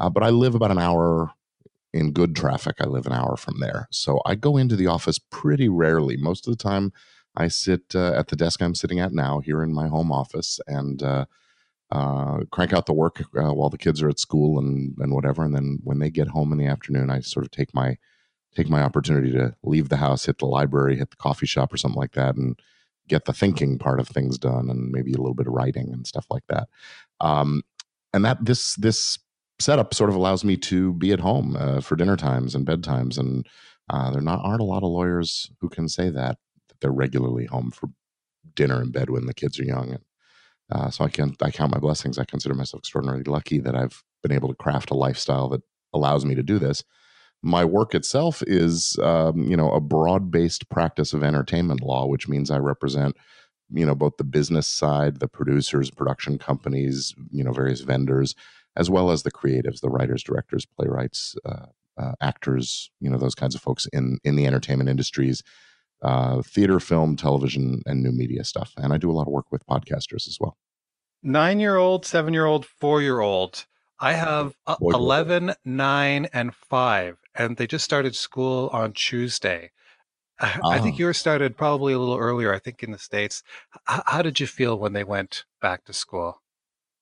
uh, 0.00 0.08
but 0.08 0.22
I 0.22 0.30
live 0.30 0.54
about 0.54 0.70
an 0.70 0.78
hour 0.78 1.34
in 1.92 2.12
good 2.12 2.34
traffic, 2.34 2.76
I 2.80 2.86
live 2.86 3.06
an 3.06 3.12
hour 3.12 3.36
from 3.36 3.60
there. 3.60 3.88
So 3.90 4.20
I 4.24 4.34
go 4.34 4.56
into 4.56 4.76
the 4.76 4.86
office 4.86 5.18
pretty 5.18 5.68
rarely. 5.68 6.16
Most 6.16 6.46
of 6.46 6.56
the 6.56 6.62
time, 6.62 6.92
I 7.36 7.48
sit 7.48 7.94
uh, 7.94 8.12
at 8.14 8.28
the 8.28 8.36
desk 8.36 8.62
I'm 8.62 8.74
sitting 8.74 9.00
at 9.00 9.12
now 9.12 9.40
here 9.40 9.62
in 9.62 9.72
my 9.72 9.88
home 9.88 10.12
office 10.12 10.60
and 10.66 11.02
uh, 11.02 11.26
uh, 11.90 12.40
crank 12.50 12.72
out 12.72 12.86
the 12.86 12.92
work 12.92 13.22
uh, 13.36 13.52
while 13.52 13.70
the 13.70 13.78
kids 13.78 14.02
are 14.02 14.08
at 14.08 14.18
school 14.18 14.58
and, 14.58 14.94
and 14.98 15.12
whatever. 15.12 15.44
And 15.44 15.54
then 15.54 15.78
when 15.84 15.98
they 15.98 16.10
get 16.10 16.28
home 16.28 16.52
in 16.52 16.58
the 16.58 16.66
afternoon, 16.66 17.10
I 17.10 17.20
sort 17.20 17.44
of 17.44 17.50
take 17.50 17.74
my 17.74 17.96
take 18.54 18.68
my 18.68 18.82
opportunity 18.82 19.32
to 19.32 19.54
leave 19.62 19.88
the 19.88 19.96
house, 19.96 20.26
hit 20.26 20.38
the 20.38 20.46
library, 20.46 20.96
hit 20.96 21.08
the 21.10 21.16
coffee 21.16 21.46
shop 21.46 21.72
or 21.72 21.78
something 21.78 21.98
like 21.98 22.12
that, 22.12 22.36
and 22.36 22.58
get 23.08 23.24
the 23.24 23.32
thinking 23.32 23.78
part 23.78 23.98
of 23.98 24.08
things 24.08 24.38
done, 24.38 24.68
and 24.68 24.90
maybe 24.90 25.12
a 25.12 25.16
little 25.16 25.34
bit 25.34 25.46
of 25.46 25.54
writing 25.54 25.90
and 25.90 26.06
stuff 26.06 26.26
like 26.30 26.44
that. 26.48 26.68
Um, 27.20 27.62
and 28.12 28.24
that 28.24 28.44
this 28.44 28.74
this 28.76 29.18
setup 29.62 29.94
sort 29.94 30.10
of 30.10 30.16
allows 30.16 30.44
me 30.44 30.56
to 30.56 30.92
be 30.94 31.12
at 31.12 31.20
home 31.20 31.56
uh, 31.58 31.80
for 31.80 31.96
dinner 31.96 32.16
times 32.16 32.54
and 32.54 32.66
bedtimes, 32.66 33.18
and 33.18 33.46
uh, 33.90 34.10
there 34.10 34.20
not 34.20 34.40
aren't 34.42 34.60
a 34.60 34.64
lot 34.64 34.82
of 34.82 34.90
lawyers 34.90 35.50
who 35.60 35.68
can 35.68 35.88
say 35.88 36.10
that 36.10 36.36
that 36.68 36.80
they're 36.80 36.92
regularly 36.92 37.46
home 37.46 37.70
for 37.70 37.88
dinner 38.54 38.80
and 38.80 38.92
bed 38.92 39.10
when 39.10 39.26
the 39.26 39.34
kids 39.34 39.58
are 39.58 39.64
young. 39.64 39.98
Uh, 40.70 40.90
so 40.90 41.04
I 41.04 41.08
can 41.08 41.34
I 41.42 41.50
count 41.50 41.72
my 41.72 41.78
blessings. 41.78 42.18
I 42.18 42.24
consider 42.24 42.54
myself 42.54 42.80
extraordinarily 42.80 43.24
lucky 43.24 43.58
that 43.60 43.74
I've 43.76 44.02
been 44.22 44.32
able 44.32 44.48
to 44.48 44.54
craft 44.54 44.90
a 44.90 44.94
lifestyle 44.94 45.48
that 45.50 45.62
allows 45.92 46.24
me 46.24 46.34
to 46.34 46.42
do 46.42 46.58
this. 46.58 46.82
My 47.42 47.64
work 47.64 47.94
itself 47.94 48.42
is, 48.46 48.96
um, 49.02 49.50
you 49.50 49.56
know, 49.56 49.72
a 49.72 49.80
broad-based 49.80 50.68
practice 50.68 51.12
of 51.12 51.24
entertainment 51.24 51.82
law, 51.82 52.06
which 52.06 52.28
means 52.28 52.50
I 52.50 52.58
represent 52.58 53.16
you 53.74 53.86
know 53.86 53.94
both 53.94 54.16
the 54.18 54.24
business 54.24 54.66
side 54.66 55.18
the 55.18 55.28
producers 55.28 55.90
production 55.90 56.38
companies 56.38 57.14
you 57.30 57.42
know 57.42 57.52
various 57.52 57.80
vendors 57.80 58.34
as 58.76 58.90
well 58.90 59.10
as 59.10 59.22
the 59.22 59.30
creatives, 59.30 59.80
the 59.80 59.90
writers, 59.90 60.22
directors, 60.22 60.66
playwrights, 60.66 61.36
uh, 61.44 61.66
uh, 61.98 62.12
actors, 62.20 62.90
you 63.00 63.10
know, 63.10 63.18
those 63.18 63.34
kinds 63.34 63.54
of 63.54 63.60
folks 63.60 63.86
in 63.92 64.18
in 64.24 64.36
the 64.36 64.46
entertainment 64.46 64.88
industries, 64.88 65.42
uh, 66.02 66.42
theater, 66.42 66.80
film, 66.80 67.16
television, 67.16 67.82
and 67.86 68.02
new 68.02 68.12
media 68.12 68.44
stuff. 68.44 68.72
And 68.76 68.92
I 68.92 68.98
do 68.98 69.10
a 69.10 69.12
lot 69.12 69.26
of 69.26 69.32
work 69.32 69.46
with 69.50 69.66
podcasters 69.66 70.26
as 70.26 70.38
well. 70.40 70.56
Nine 71.22 71.60
year 71.60 71.76
old, 71.76 72.04
seven 72.06 72.34
year 72.34 72.46
old, 72.46 72.66
four 72.66 73.02
year 73.02 73.20
old. 73.20 73.66
I 74.00 74.14
have 74.14 74.56
uh, 74.66 74.74
11, 74.80 75.54
9, 75.64 76.26
and 76.32 76.52
5, 76.52 77.18
and 77.36 77.56
they 77.56 77.68
just 77.68 77.84
started 77.84 78.16
school 78.16 78.68
on 78.72 78.94
Tuesday. 78.94 79.70
I 80.40 80.80
think 80.80 80.96
ah. 80.96 80.98
yours 80.98 81.18
started 81.18 81.56
probably 81.56 81.92
a 81.92 82.00
little 82.00 82.18
earlier, 82.18 82.52
I 82.52 82.58
think 82.58 82.82
in 82.82 82.90
the 82.90 82.98
States. 82.98 83.44
H- 83.88 84.00
how 84.06 84.22
did 84.22 84.40
you 84.40 84.48
feel 84.48 84.76
when 84.76 84.92
they 84.92 85.04
went 85.04 85.44
back 85.60 85.84
to 85.84 85.92
school? 85.92 86.41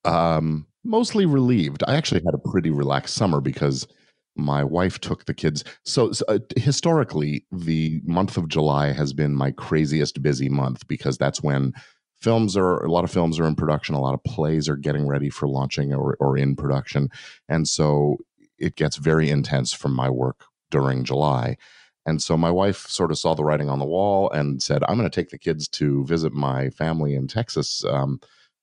Um, 0.05 0.67
mostly 0.83 1.25
relieved. 1.25 1.83
I 1.87 1.95
actually 1.95 2.21
had 2.25 2.33
a 2.33 2.49
pretty 2.49 2.71
relaxed 2.71 3.15
summer 3.15 3.41
because 3.41 3.87
my 4.35 4.63
wife 4.63 4.99
took 4.99 5.25
the 5.25 5.33
kids. 5.33 5.63
So, 5.83 6.11
so 6.11 6.25
uh, 6.27 6.39
historically, 6.55 7.45
the 7.51 8.01
month 8.03 8.37
of 8.37 8.47
July 8.47 8.91
has 8.91 9.13
been 9.13 9.35
my 9.35 9.51
craziest 9.51 10.21
busy 10.21 10.49
month 10.49 10.87
because 10.87 11.17
that's 11.17 11.43
when 11.43 11.73
films 12.19 12.55
are 12.55 12.77
a 12.83 12.91
lot 12.91 13.03
of 13.03 13.11
films 13.11 13.39
are 13.39 13.47
in 13.47 13.55
production, 13.55 13.95
a 13.95 14.01
lot 14.01 14.13
of 14.13 14.23
plays 14.23 14.69
are 14.69 14.77
getting 14.77 15.07
ready 15.07 15.29
for 15.29 15.47
launching 15.47 15.93
or, 15.93 16.15
or 16.19 16.37
in 16.37 16.55
production, 16.55 17.09
and 17.49 17.67
so 17.67 18.17
it 18.57 18.75
gets 18.75 18.97
very 18.97 19.29
intense 19.29 19.73
from 19.73 19.93
my 19.93 20.09
work 20.09 20.45
during 20.69 21.03
July. 21.03 21.57
And 22.05 22.21
so 22.21 22.37
my 22.37 22.49
wife 22.49 22.87
sort 22.87 23.11
of 23.11 23.19
saw 23.19 23.35
the 23.35 23.43
writing 23.43 23.69
on 23.69 23.79
the 23.79 23.85
wall 23.85 24.29
and 24.31 24.61
said, 24.61 24.83
"I'm 24.87 24.97
going 24.97 25.09
to 25.09 25.15
take 25.15 25.29
the 25.29 25.37
kids 25.37 25.67
to 25.69 26.05
visit 26.05 26.33
my 26.33 26.69
family 26.69 27.15
in 27.15 27.27
Texas. 27.27 27.83
Um, 27.85 28.19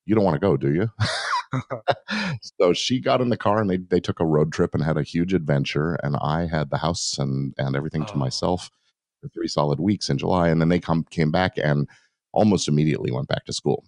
you 0.08 0.14
don't 0.14 0.24
want 0.24 0.34
to 0.36 0.40
go, 0.40 0.56
do 0.56 0.72
you?" 0.74 0.90
so 2.60 2.72
she 2.72 3.00
got 3.00 3.20
in 3.20 3.28
the 3.30 3.36
car 3.36 3.60
and 3.60 3.70
they 3.70 3.78
they 3.78 4.00
took 4.00 4.20
a 4.20 4.26
road 4.26 4.52
trip 4.52 4.74
and 4.74 4.82
had 4.84 4.96
a 4.96 5.02
huge 5.02 5.34
adventure. 5.34 5.94
And 6.02 6.16
I 6.20 6.46
had 6.46 6.70
the 6.70 6.78
house 6.78 7.18
and 7.18 7.54
and 7.58 7.76
everything 7.76 8.06
to 8.06 8.16
Oh. 8.16 8.18
myself 8.18 8.70
for 9.20 9.28
three 9.28 9.48
solid 9.48 9.80
weeks 9.80 10.08
in 10.08 10.18
July. 10.18 10.48
And 10.48 10.60
then 10.60 10.68
they 10.68 10.80
come 10.80 11.04
came 11.10 11.30
back 11.30 11.52
and 11.58 11.88
almost 12.32 12.68
immediately 12.68 13.10
went 13.10 13.28
back 13.28 13.44
to 13.46 13.52
school. 13.52 13.84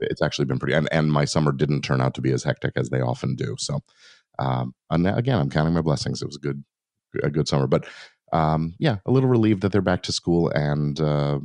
It's 0.00 0.22
actually 0.22 0.46
been 0.46 0.58
pretty. 0.58 0.74
And 0.76 0.88
and 0.92 1.12
my 1.12 1.24
summer 1.24 1.52
didn't 1.52 1.82
turn 1.82 2.00
out 2.00 2.14
to 2.14 2.20
be 2.22 2.32
as 2.32 2.44
hectic 2.44 2.72
as 2.76 2.90
they 2.90 3.00
often 3.00 3.34
do. 3.36 3.56
So. 3.58 3.80
Um, 4.38 4.74
and 4.90 5.06
again, 5.06 5.38
I'm 5.38 5.50
counting 5.50 5.74
my 5.74 5.80
blessings. 5.80 6.20
It 6.22 6.26
was 6.26 6.36
a 6.36 6.40
good, 6.40 6.62
a 7.22 7.30
good 7.30 7.48
summer, 7.48 7.66
but 7.66 7.86
um, 8.32 8.74
yeah, 8.78 8.96
a 9.06 9.10
little 9.10 9.28
relieved 9.28 9.62
that 9.62 9.72
they're 9.72 9.80
back 9.80 10.02
to 10.04 10.12
school, 10.12 10.50
and 10.50 11.00
uh, 11.00 11.38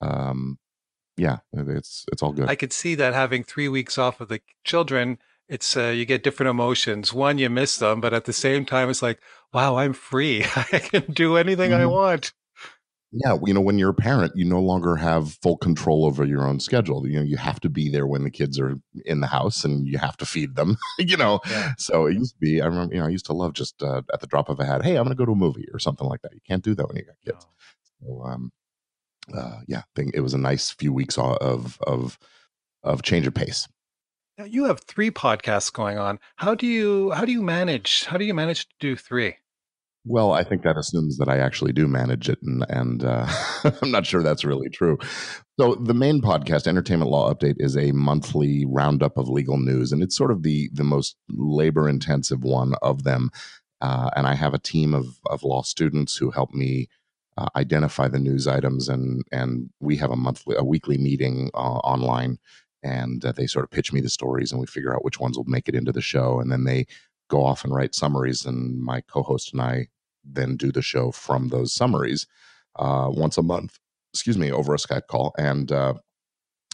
um, 0.00 0.58
yeah, 1.18 1.38
it's 1.52 2.04
it's 2.12 2.22
all 2.22 2.32
good. 2.32 2.48
I 2.48 2.54
could 2.54 2.72
see 2.72 2.94
that 2.94 3.12
having 3.14 3.44
three 3.44 3.68
weeks 3.68 3.98
off 3.98 4.20
of 4.20 4.28
the 4.28 4.40
children, 4.64 5.18
it's 5.48 5.76
uh, 5.76 5.88
you 5.88 6.04
get 6.06 6.22
different 6.22 6.50
emotions. 6.50 7.12
One, 7.12 7.38
you 7.38 7.50
miss 7.50 7.76
them, 7.76 8.00
but 8.00 8.14
at 8.14 8.24
the 8.24 8.32
same 8.32 8.64
time, 8.64 8.88
it's 8.88 9.02
like, 9.02 9.20
wow, 9.52 9.76
I'm 9.76 9.92
free. 9.92 10.44
I 10.56 10.78
can 10.78 11.12
do 11.12 11.36
anything 11.36 11.72
I 11.72 11.80
Mhm. 11.80 11.90
want. 11.90 12.32
yeah, 13.10 13.38
you 13.46 13.54
know, 13.54 13.60
when 13.62 13.78
you're 13.78 13.88
a 13.90 13.94
parent, 13.94 14.32
you 14.36 14.44
no 14.44 14.60
longer 14.60 14.94
have 14.96 15.32
full 15.42 15.56
control 15.56 16.04
over 16.04 16.26
your 16.26 16.46
own 16.46 16.60
schedule. 16.60 17.06
You 17.08 17.16
know, 17.20 17.24
you 17.24 17.38
have 17.38 17.58
to 17.60 17.70
be 17.70 17.88
there 17.88 18.06
when 18.06 18.22
the 18.22 18.30
kids 18.30 18.58
are 18.60 18.76
in 19.06 19.20
the 19.20 19.26
house, 19.26 19.64
and 19.64 19.86
you 19.88 19.96
have 19.96 20.18
to 20.18 20.26
feed 20.26 20.56
them. 20.56 20.76
you 20.98 21.16
know, 21.16 21.40
Yeah. 21.50 21.72
so 21.78 22.04
it 22.06 22.14
used 22.14 22.34
to 22.34 22.38
be. 22.38 22.60
I 22.60 22.66
remember, 22.66 22.94
you 22.94 23.00
know, 23.00 23.06
I 23.06 23.10
used 23.10 23.24
to 23.26 23.32
love 23.32 23.54
just 23.54 23.82
uh, 23.82 24.02
at 24.12 24.20
the 24.20 24.26
drop 24.26 24.50
of 24.50 24.60
a 24.60 24.66
hat. 24.66 24.84
Hey, 24.84 24.96
I'm 24.96 25.04
going 25.04 25.16
to 25.16 25.20
go 25.20 25.24
to 25.24 25.32
a 25.32 25.34
movie 25.36 25.66
or 25.72 25.78
something 25.78 26.06
like 26.06 26.20
that. 26.22 26.34
You 26.34 26.40
can't 26.46 26.62
do 26.62 26.74
that 26.74 26.86
when 26.86 26.96
you 26.98 27.04
got 27.04 27.16
kids. 27.24 27.46
So, 28.02 28.22
um, 28.26 28.52
uh, 29.34 29.60
yeah, 29.66 29.82
thing. 29.94 30.10
It 30.14 30.20
was 30.20 30.34
a 30.34 30.38
nice 30.38 30.70
few 30.70 30.92
weeks 30.92 31.18
of 31.18 31.78
of 31.86 32.18
of 32.82 33.02
change 33.02 33.26
of 33.26 33.34
pace. 33.34 33.68
Now 34.36 34.44
you 34.44 34.64
have 34.64 34.80
three 34.80 35.10
podcasts 35.10 35.72
going 35.72 35.98
on. 35.98 36.18
How 36.36 36.54
do 36.54 36.66
you 36.66 37.10
how 37.10 37.24
do 37.24 37.32
you 37.32 37.42
manage? 37.42 38.04
How 38.04 38.16
do 38.16 38.24
you 38.24 38.34
manage 38.34 38.68
to 38.68 38.74
do 38.80 38.96
three? 38.96 39.36
Well, 40.04 40.32
I 40.32 40.42
think 40.42 40.62
that 40.62 40.78
assumes 40.78 41.18
that 41.18 41.28
I 41.28 41.38
actually 41.38 41.72
do 41.72 41.86
manage 41.86 42.30
it, 42.30 42.38
and, 42.42 42.64
and 42.70 43.04
uh, 43.04 43.26
I'm 43.82 43.90
not 43.90 44.06
sure 44.06 44.22
that's 44.22 44.44
really 44.44 44.70
true. 44.70 44.96
So, 45.60 45.74
the 45.74 45.92
main 45.92 46.22
podcast, 46.22 46.66
Entertainment 46.66 47.10
Law 47.10 47.32
Update, 47.32 47.56
is 47.58 47.76
a 47.76 47.92
monthly 47.92 48.64
roundup 48.66 49.18
of 49.18 49.28
legal 49.28 49.58
news, 49.58 49.92
and 49.92 50.02
it's 50.02 50.16
sort 50.16 50.30
of 50.30 50.44
the 50.44 50.70
the 50.72 50.84
most 50.84 51.16
labor 51.28 51.88
intensive 51.88 52.42
one 52.42 52.74
of 52.80 53.02
them. 53.04 53.30
Uh, 53.80 54.10
and 54.16 54.26
I 54.26 54.34
have 54.34 54.54
a 54.54 54.58
team 54.58 54.94
of 54.94 55.18
of 55.26 55.42
law 55.42 55.62
students 55.62 56.16
who 56.16 56.30
help 56.30 56.54
me 56.54 56.88
uh, 57.38 57.46
identify 57.54 58.08
the 58.08 58.18
news 58.18 58.48
items, 58.48 58.88
and 58.88 59.22
and 59.30 59.70
we 59.80 59.96
have 59.96 60.10
a 60.10 60.16
monthly, 60.16 60.56
a 60.56 60.64
weekly 60.64 60.98
meeting 60.98 61.50
uh, 61.54 61.78
online, 61.94 62.38
and 62.82 63.24
uh, 63.24 63.32
they 63.32 63.46
sort 63.46 63.64
of 63.64 63.70
pitch 63.70 63.92
me 63.92 64.00
the 64.00 64.08
stories, 64.08 64.50
and 64.50 64.60
we 64.60 64.66
figure 64.66 64.94
out 64.94 65.04
which 65.04 65.20
ones 65.20 65.36
will 65.36 65.44
make 65.44 65.68
it 65.68 65.74
into 65.76 65.92
the 65.92 66.00
show, 66.00 66.40
and 66.40 66.50
then 66.50 66.64
they 66.64 66.84
go 67.30 67.44
off 67.44 67.62
and 67.64 67.72
write 67.72 67.94
summaries, 67.94 68.44
and 68.44 68.80
my 68.80 69.00
co-host 69.02 69.52
and 69.52 69.62
I 69.62 69.86
then 70.24 70.56
do 70.56 70.72
the 70.72 70.82
show 70.82 71.12
from 71.12 71.48
those 71.48 71.72
summaries 71.72 72.26
uh, 72.76 73.08
once 73.10 73.38
a 73.38 73.42
month. 73.42 73.78
Excuse 74.12 74.38
me, 74.38 74.50
over 74.50 74.74
a 74.74 74.78
Skype 74.78 75.06
call, 75.06 75.32
and 75.38 75.70
uh, 75.70 75.94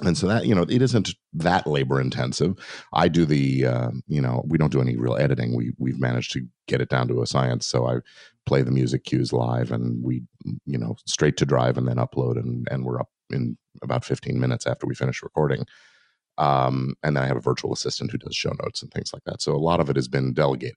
and 0.02 0.18
so 0.18 0.26
that 0.26 0.46
you 0.46 0.54
know 0.54 0.66
it 0.68 0.82
isn't 0.82 1.14
that 1.34 1.66
labor 1.66 2.00
intensive. 2.00 2.54
I 2.92 3.08
do 3.08 3.24
the 3.24 3.66
uh, 3.66 3.90
you 4.08 4.20
know 4.20 4.42
we 4.46 4.58
don't 4.58 4.72
do 4.72 4.80
any 4.80 4.96
real 4.96 5.16
editing. 5.16 5.54
We 5.54 5.72
we've 5.78 6.00
managed 6.00 6.32
to 6.32 6.46
get 6.66 6.80
it 6.80 6.88
down 6.88 7.06
to 7.08 7.22
a 7.22 7.26
science. 7.26 7.66
So 7.66 7.86
I 7.86 7.98
play 8.46 8.62
the 8.62 8.72
music 8.72 9.04
cues 9.04 9.32
live, 9.32 9.70
and 9.70 10.02
we 10.02 10.22
you 10.66 10.78
know 10.78 10.96
straight 11.06 11.36
to 11.38 11.46
drive, 11.46 11.78
and 11.78 11.86
then 11.86 11.96
upload, 11.96 12.38
and 12.38 12.66
and 12.70 12.84
we're 12.84 13.00
up 13.00 13.10
in 13.30 13.56
about 13.82 14.04
15 14.04 14.38
minutes 14.38 14.66
after 14.66 14.86
we 14.86 14.94
finish 14.94 15.22
recording. 15.22 15.64
Um, 16.38 16.94
and 17.02 17.16
then 17.16 17.22
I 17.22 17.26
have 17.28 17.36
a 17.36 17.40
virtual 17.40 17.72
assistant 17.72 18.10
who 18.10 18.18
does 18.18 18.34
show 18.34 18.52
notes 18.62 18.82
and 18.82 18.92
things 18.92 19.12
like 19.12 19.22
that. 19.24 19.40
So 19.40 19.52
a 19.52 19.56
lot 19.58 19.80
of 19.80 19.88
it 19.88 19.96
has 19.96 20.08
been 20.08 20.32
delegated. 20.32 20.76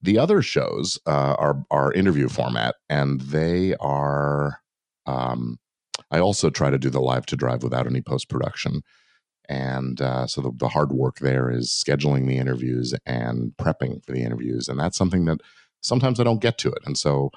The 0.00 0.18
other 0.18 0.40
shows 0.40 0.98
uh, 1.06 1.36
are 1.38 1.62
are 1.70 1.92
interview 1.92 2.28
format, 2.28 2.76
and 2.88 3.20
they 3.20 3.74
are. 3.80 4.60
Um, 5.04 5.58
I 6.10 6.20
also 6.20 6.50
try 6.50 6.70
to 6.70 6.78
do 6.78 6.90
the 6.90 7.00
live 7.00 7.26
to 7.26 7.36
drive 7.36 7.62
without 7.62 7.86
any 7.86 8.00
post 8.00 8.28
production, 8.28 8.82
and 9.48 10.00
uh, 10.00 10.26
so 10.26 10.40
the, 10.40 10.52
the 10.56 10.68
hard 10.68 10.92
work 10.92 11.18
there 11.18 11.50
is 11.50 11.68
scheduling 11.68 12.26
the 12.26 12.38
interviews 12.38 12.94
and 13.04 13.52
prepping 13.58 14.04
for 14.04 14.12
the 14.12 14.22
interviews, 14.22 14.68
and 14.68 14.78
that's 14.78 14.96
something 14.96 15.24
that 15.26 15.40
sometimes 15.80 16.20
I 16.20 16.24
don't 16.24 16.40
get 16.40 16.58
to 16.58 16.70
it, 16.70 16.82
and 16.84 16.96
so 16.96 17.30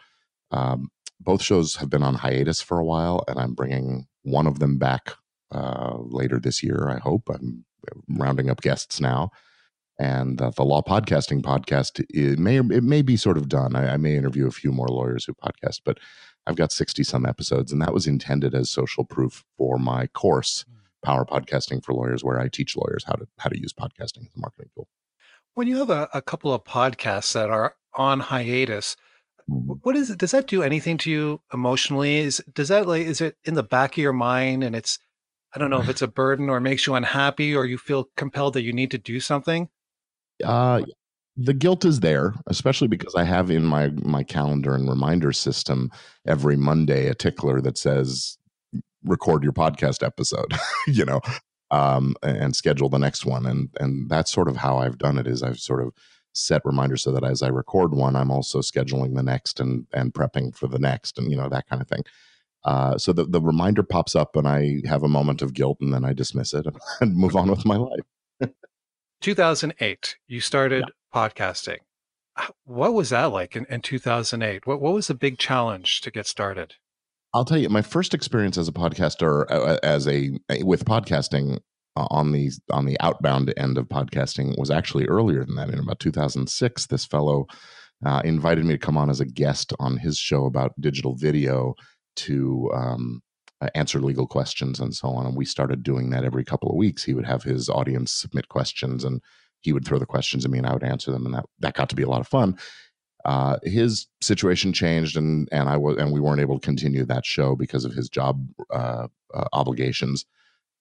um, 0.51 0.89
both 1.19 1.41
shows 1.41 1.75
have 1.75 1.89
been 1.89 2.03
on 2.03 2.15
hiatus 2.15 2.61
for 2.61 2.79
a 2.79 2.85
while, 2.85 3.23
and 3.27 3.39
I'm 3.39 3.53
bringing 3.53 4.07
one 4.23 4.47
of 4.47 4.59
them 4.59 4.77
back 4.77 5.13
uh, 5.53 5.97
later 5.97 6.39
this 6.39 6.63
year. 6.63 6.89
I 6.89 6.99
hope. 6.99 7.29
I'm 7.29 7.65
rounding 8.07 8.49
up 8.49 8.61
guests 8.61 8.99
now. 8.99 9.31
And 9.97 10.41
uh, 10.41 10.51
the 10.51 10.63
law 10.63 10.81
podcasting 10.81 11.41
podcast 11.41 12.03
it 12.09 12.39
may 12.39 12.57
it 12.57 12.83
may 12.83 13.01
be 13.01 13.17
sort 13.17 13.38
of 13.38 13.49
done. 13.49 13.75
I, 13.75 13.93
I 13.93 13.97
may 13.97 14.15
interview 14.15 14.47
a 14.47 14.51
few 14.51 14.71
more 14.71 14.88
lawyers 14.88 15.25
who 15.25 15.33
podcast 15.33 15.81
but 15.83 15.99
i've 16.48 16.55
got 16.55 16.72
60 16.72 17.03
some 17.03 17.25
episodes 17.25 17.72
and 17.72 17.81
that 17.81 17.93
was 17.93 18.08
intended 18.08 18.53
as 18.55 18.69
social 18.69 19.03
proof 19.05 19.43
for 19.58 19.77
my 19.77 20.08
course 20.08 20.65
power 21.03 21.25
podcasting 21.25 21.84
for 21.84 21.93
lawyers 21.93 22.24
where 22.24 22.39
i 22.39 22.48
teach 22.48 22.75
lawyers 22.75 23.03
how 23.05 23.13
to 23.13 23.27
how 23.38 23.50
to 23.50 23.60
use 23.60 23.74
podcasting 23.74 24.22
as 24.27 24.36
a 24.36 24.39
marketing 24.39 24.69
tool 24.75 24.88
When 25.53 25.67
you 25.67 25.77
have 25.77 25.89
a, 25.89 26.10
a 26.13 26.22
couple 26.22 26.53
of 26.53 26.63
podcasts 26.63 27.34
that 27.34 27.50
are 27.50 27.75
on 27.93 28.19
hiatus, 28.19 28.96
Mhm. 29.50 29.79
what 29.81 29.96
is 29.96 30.12
it? 30.12 30.19
Does 30.19 30.29
that 30.31 30.46
do 30.46 30.62
anything 30.62 30.98
to 31.00 31.10
you 31.12 31.41
emotionally? 31.51 32.17
Is 32.19 32.41
does 32.53 32.67
that 32.67 32.88
like 32.88 33.05
is 33.08 33.19
it 33.19 33.36
in 33.43 33.55
the 33.55 33.63
back 33.63 33.93
of 33.93 33.98
your 33.98 34.13
mind 34.13 34.63
and 34.63 34.75
it's 34.75 35.00
I 35.55 35.60
don't 35.60 35.72
know 35.72 35.79
if 35.81 35.89
it's 35.93 36.03
a 36.03 36.08
burden 36.08 36.50
or 36.50 36.60
makes 36.60 36.86
you 36.86 36.93
unhappy 36.96 37.55
or 37.55 37.65
you 37.65 37.77
feel 37.79 38.10
compelled 38.15 38.53
that 38.53 38.62
you 38.62 38.74
need 38.74 38.91
to 38.91 38.98
do 39.00 39.19
something? 39.19 39.69
uh 40.43 40.84
the 41.41 41.53
guilt 41.53 41.86
is 41.86 42.01
there 42.01 42.34
especially 42.48 42.88
because 42.88 43.15
i 43.15 43.24
have 43.24 43.50
in 43.50 43.63
my 43.63 43.89
my 44.01 44.24
calendar 44.24 44.75
and 44.75 44.89
reminder 44.89 45.31
system 45.31 45.89
every 46.27 46.58
monday 46.58 47.08
a 47.08 47.13
tickler 47.13 47.62
that 47.62 47.77
says 47.77 48.38
record 49.03 49.43
your 49.43 49.53
podcast 49.53 50.05
episode 50.05 50.53
you 50.88 51.05
know 51.05 51.22
um 51.72 52.15
and 52.24 52.55
schedule 52.55 52.89
the 52.89 52.98
next 52.98 53.25
one. 53.25 53.46
And 53.46 53.69
and 53.79 54.10
that's 54.10 54.31
sort 54.31 54.48
of 54.48 54.58
how 54.58 54.77
i've 54.77 54.98
done 54.98 55.17
it 55.17 55.27
is 55.27 55.43
i've 55.43 55.60
sort 55.60 55.81
of 55.81 55.93
set 56.34 56.62
reminders 56.65 57.03
so 57.03 57.12
that 57.12 57.24
as 57.24 57.41
i 57.41 57.48
record 57.48 57.93
one 57.93 58.15
i'm 58.15 58.31
also 58.31 58.60
scheduling 58.60 59.15
the 59.15 59.24
next 59.24 59.60
and 59.60 59.86
and 59.93 60.13
prepping 60.13 60.55
for 60.55 60.67
the 60.67 60.79
next 60.79 61.17
and 61.17 61.31
you 61.31 61.38
know 61.38 61.50
that 61.50 61.67
kind 61.67 61.81
of 61.81 61.88
thing. 61.88 62.03
Uh, 62.65 62.98
so 62.98 63.13
the, 63.13 63.24
the 63.24 63.39
reminder 63.39 63.84
pops 63.84 64.15
up 64.15 64.36
and 64.36 64.48
i 64.48 64.81
have 64.86 65.03
a 65.03 65.08
moment 65.08 65.41
of 65.41 65.53
guilt 65.53 65.77
and 65.79 65.93
then 65.93 66.03
i 66.03 66.12
dismiss 66.12 66.53
it 66.53 66.67
and 67.01 67.15
move 67.15 67.36
on 67.36 67.50
with 67.50 67.65
my 67.65 67.77
life. 67.77 68.01
2008, 69.22 70.17
you 70.27 70.39
started 70.39 70.86
podcasting. 71.13 71.77
What 72.63 72.93
was 72.93 73.09
that 73.09 73.25
like 73.25 73.55
in, 73.55 73.65
in 73.69 73.81
2008? 73.81 74.65
What 74.65 74.81
what 74.81 74.93
was 74.93 75.07
the 75.07 75.13
big 75.13 75.37
challenge 75.37 76.01
to 76.01 76.11
get 76.11 76.25
started? 76.25 76.75
I'll 77.33 77.45
tell 77.45 77.57
you, 77.57 77.69
my 77.69 77.81
first 77.81 78.13
experience 78.13 78.57
as 78.57 78.67
a 78.67 78.71
podcaster, 78.71 79.45
uh, 79.51 79.77
as 79.83 80.07
a 80.07 80.31
with 80.63 80.85
podcasting 80.85 81.59
uh, 81.95 82.07
on 82.09 82.31
the 82.31 82.51
on 82.71 82.85
the 82.85 82.99
outbound 83.01 83.53
end 83.57 83.77
of 83.77 83.87
podcasting 83.87 84.57
was 84.57 84.71
actually 84.71 85.05
earlier 85.05 85.43
than 85.43 85.55
that. 85.55 85.69
In 85.69 85.79
about 85.79 85.99
2006, 85.99 86.87
this 86.87 87.05
fellow 87.05 87.45
uh, 88.05 88.21
invited 88.23 88.65
me 88.65 88.73
to 88.73 88.77
come 88.77 88.97
on 88.97 89.09
as 89.09 89.19
a 89.19 89.25
guest 89.25 89.73
on 89.79 89.97
his 89.97 90.17
show 90.17 90.45
about 90.45 90.79
digital 90.79 91.15
video 91.15 91.75
to 92.15 92.71
um, 92.73 93.21
uh, 93.61 93.67
answer 93.75 93.99
legal 93.99 94.25
questions 94.25 94.79
and 94.79 94.95
so 94.95 95.09
on. 95.09 95.25
And 95.25 95.35
we 95.35 95.45
started 95.45 95.83
doing 95.83 96.09
that 96.11 96.23
every 96.23 96.45
couple 96.45 96.69
of 96.69 96.77
weeks. 96.77 97.03
He 97.03 97.13
would 97.13 97.25
have 97.25 97.43
his 97.43 97.69
audience 97.69 98.11
submit 98.11 98.47
questions, 98.47 99.03
and 99.03 99.21
he 99.61 99.73
would 99.73 99.85
throw 99.85 99.99
the 99.99 100.05
questions 100.05 100.45
at 100.45 100.51
me, 100.51 100.57
and 100.57 100.67
I 100.67 100.73
would 100.73 100.83
answer 100.83 101.11
them, 101.11 101.25
and 101.25 101.35
that 101.35 101.45
that 101.59 101.73
got 101.73 101.89
to 101.89 101.95
be 101.95 102.03
a 102.03 102.09
lot 102.09 102.21
of 102.21 102.27
fun 102.27 102.57
uh, 103.25 103.57
his 103.63 104.07
situation 104.21 104.71
changed 104.73 105.17
and 105.17 105.49
and 105.51 105.67
I 105.69 105.77
was 105.77 105.97
and 105.97 106.11
we 106.11 106.19
weren't 106.19 106.41
able 106.41 106.59
to 106.59 106.65
continue 106.65 107.05
that 107.05 107.25
show 107.25 107.55
because 107.55 107.85
of 107.85 107.93
his 107.93 108.09
job 108.09 108.47
uh, 108.71 109.07
uh, 109.33 109.45
obligations, 109.53 110.25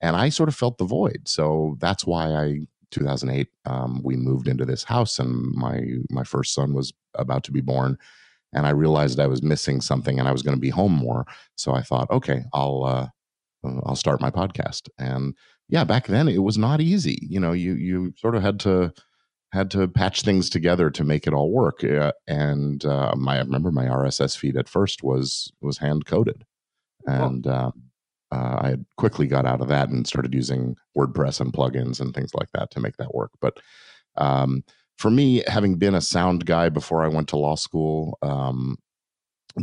and 0.00 0.14
I 0.14 0.28
sort 0.28 0.49
of 0.49 0.54
felt 0.54 0.78
the 0.78 0.85
void. 0.85 1.23
So 1.26 1.76
that's 1.80 2.06
why 2.06 2.32
I 2.35 2.61
2008 2.90 3.49
um, 3.66 4.00
we 4.04 4.16
moved 4.16 4.49
into 4.49 4.64
this 4.64 4.85
house 4.85 5.18
and 5.18 5.52
my 5.54 5.82
my 6.11 6.25
first 6.25 6.54
son 6.54 6.75
was 6.75 6.92
about 7.14 7.42
to 7.44 7.52
be 7.52 7.61
born, 7.61 7.99
and 8.52 8.66
I 8.66 8.70
realized 8.70 9.18
I 9.18 9.26
was 9.26 9.42
missing 9.42 9.80
something 9.80 10.18
and 10.18 10.28
I 10.28 10.32
was 10.32 10.42
going 10.42 10.56
to 10.56 10.61
be 10.61 10.70
home 10.70 10.92
more. 10.92 11.26
So 11.56 11.75
I 11.75 11.82
thought, 11.82 12.11
okay, 12.11 12.44
I'll 12.52 12.85
uh, 12.85 13.08
I'll 13.85 13.97
start 13.97 14.20
my 14.20 14.30
podcast. 14.30 14.88
And 14.97 15.35
yeah, 15.68 15.84
back 15.84 16.06
then 16.06 16.28
it 16.28 16.42
was 16.42 16.58
not 16.58 16.80
easy. 16.80 17.18
You 17.22 17.40
know, 17.40 17.52
you 17.52 17.75
you 17.75 18.14
sort 18.16 18.34
of 18.34 18.42
had 18.42 18.60
to 18.60 18.92
had 19.52 19.70
to 19.70 19.88
patch 19.88 20.22
things 20.22 20.50
together 20.50 20.90
to 20.90 21.04
make 21.04 21.26
it 21.26 21.32
all 21.32 21.50
work. 21.50 21.82
Uh, 21.82 22.12
and 22.26 22.84
uh, 22.84 23.14
my 23.16 23.37
I 23.37 23.38
remember 23.38 23.70
my 23.70 23.87
RSS 23.87 24.37
feed 24.37 24.56
at 24.56 24.68
first 24.68 25.02
was 25.02 25.52
was 25.60 25.78
hand 25.78 26.06
coded, 26.06 26.44
and 27.06 27.46
uh, 27.46 27.70
uh, 28.32 28.34
I 28.34 28.76
quickly 28.96 29.26
got 29.26 29.46
out 29.46 29.60
of 29.60 29.68
that 29.68 29.88
and 29.88 30.06
started 30.06 30.34
using 30.34 30.76
WordPress 30.96 31.40
and 31.40 31.52
plugins 31.52 32.00
and 32.00 32.14
things 32.14 32.34
like 32.34 32.50
that 32.52 32.70
to 32.72 32.80
make 32.80 32.96
that 32.96 33.14
work. 33.14 33.30
But 33.40 33.58
um, 34.16 34.64
for 34.98 35.10
me, 35.10 35.42
having 35.46 35.76
been 35.76 35.94
a 35.94 36.00
sound 36.00 36.44
guy 36.44 36.68
before 36.68 37.02
I 37.02 37.08
went 37.08 37.28
to 37.28 37.37
law 37.37 37.54
school, 37.54 38.18
um, 38.22 38.76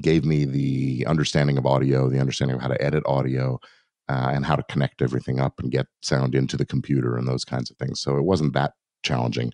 gave 0.01 0.25
me 0.25 0.45
the 0.45 1.05
understanding 1.07 1.57
of 1.57 1.65
audio, 1.65 2.09
the 2.09 2.19
understanding 2.19 2.55
of 2.55 2.61
how 2.61 2.67
to 2.67 2.81
edit 2.81 3.03
audio, 3.05 3.59
uh, 4.07 4.31
and 4.33 4.45
how 4.45 4.55
to 4.55 4.63
connect 4.69 5.01
everything 5.01 5.39
up 5.39 5.59
and 5.59 5.71
get 5.71 5.87
sound 6.01 6.35
into 6.35 6.57
the 6.57 6.65
computer 6.65 7.17
and 7.17 7.27
those 7.27 7.45
kinds 7.45 7.71
of 7.71 7.77
things. 7.77 7.99
So 7.99 8.17
it 8.17 8.23
wasn't 8.23 8.53
that 8.53 8.73
challenging. 9.03 9.51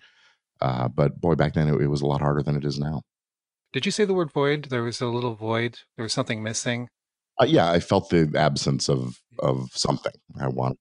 Uh, 0.60 0.88
but 0.88 1.20
boy, 1.20 1.34
back 1.34 1.54
then 1.54 1.68
it, 1.68 1.80
it, 1.80 1.88
was 1.88 2.02
a 2.02 2.06
lot 2.06 2.20
harder 2.20 2.42
than 2.42 2.56
it 2.56 2.64
is 2.64 2.78
now. 2.78 3.02
Did 3.72 3.86
you 3.86 3.92
say 3.92 4.04
the 4.04 4.14
word 4.14 4.30
void? 4.30 4.66
There 4.66 4.82
was 4.82 5.00
a 5.00 5.06
little 5.06 5.34
void. 5.34 5.80
There 5.96 6.04
was 6.04 6.12
something 6.12 6.42
missing. 6.42 6.88
Uh, 7.40 7.46
yeah, 7.46 7.70
I 7.70 7.80
felt 7.80 8.10
the 8.10 8.30
absence 8.36 8.88
of 8.88 9.18
of 9.38 9.70
something. 9.72 10.12
I 10.40 10.48
want 10.48 10.78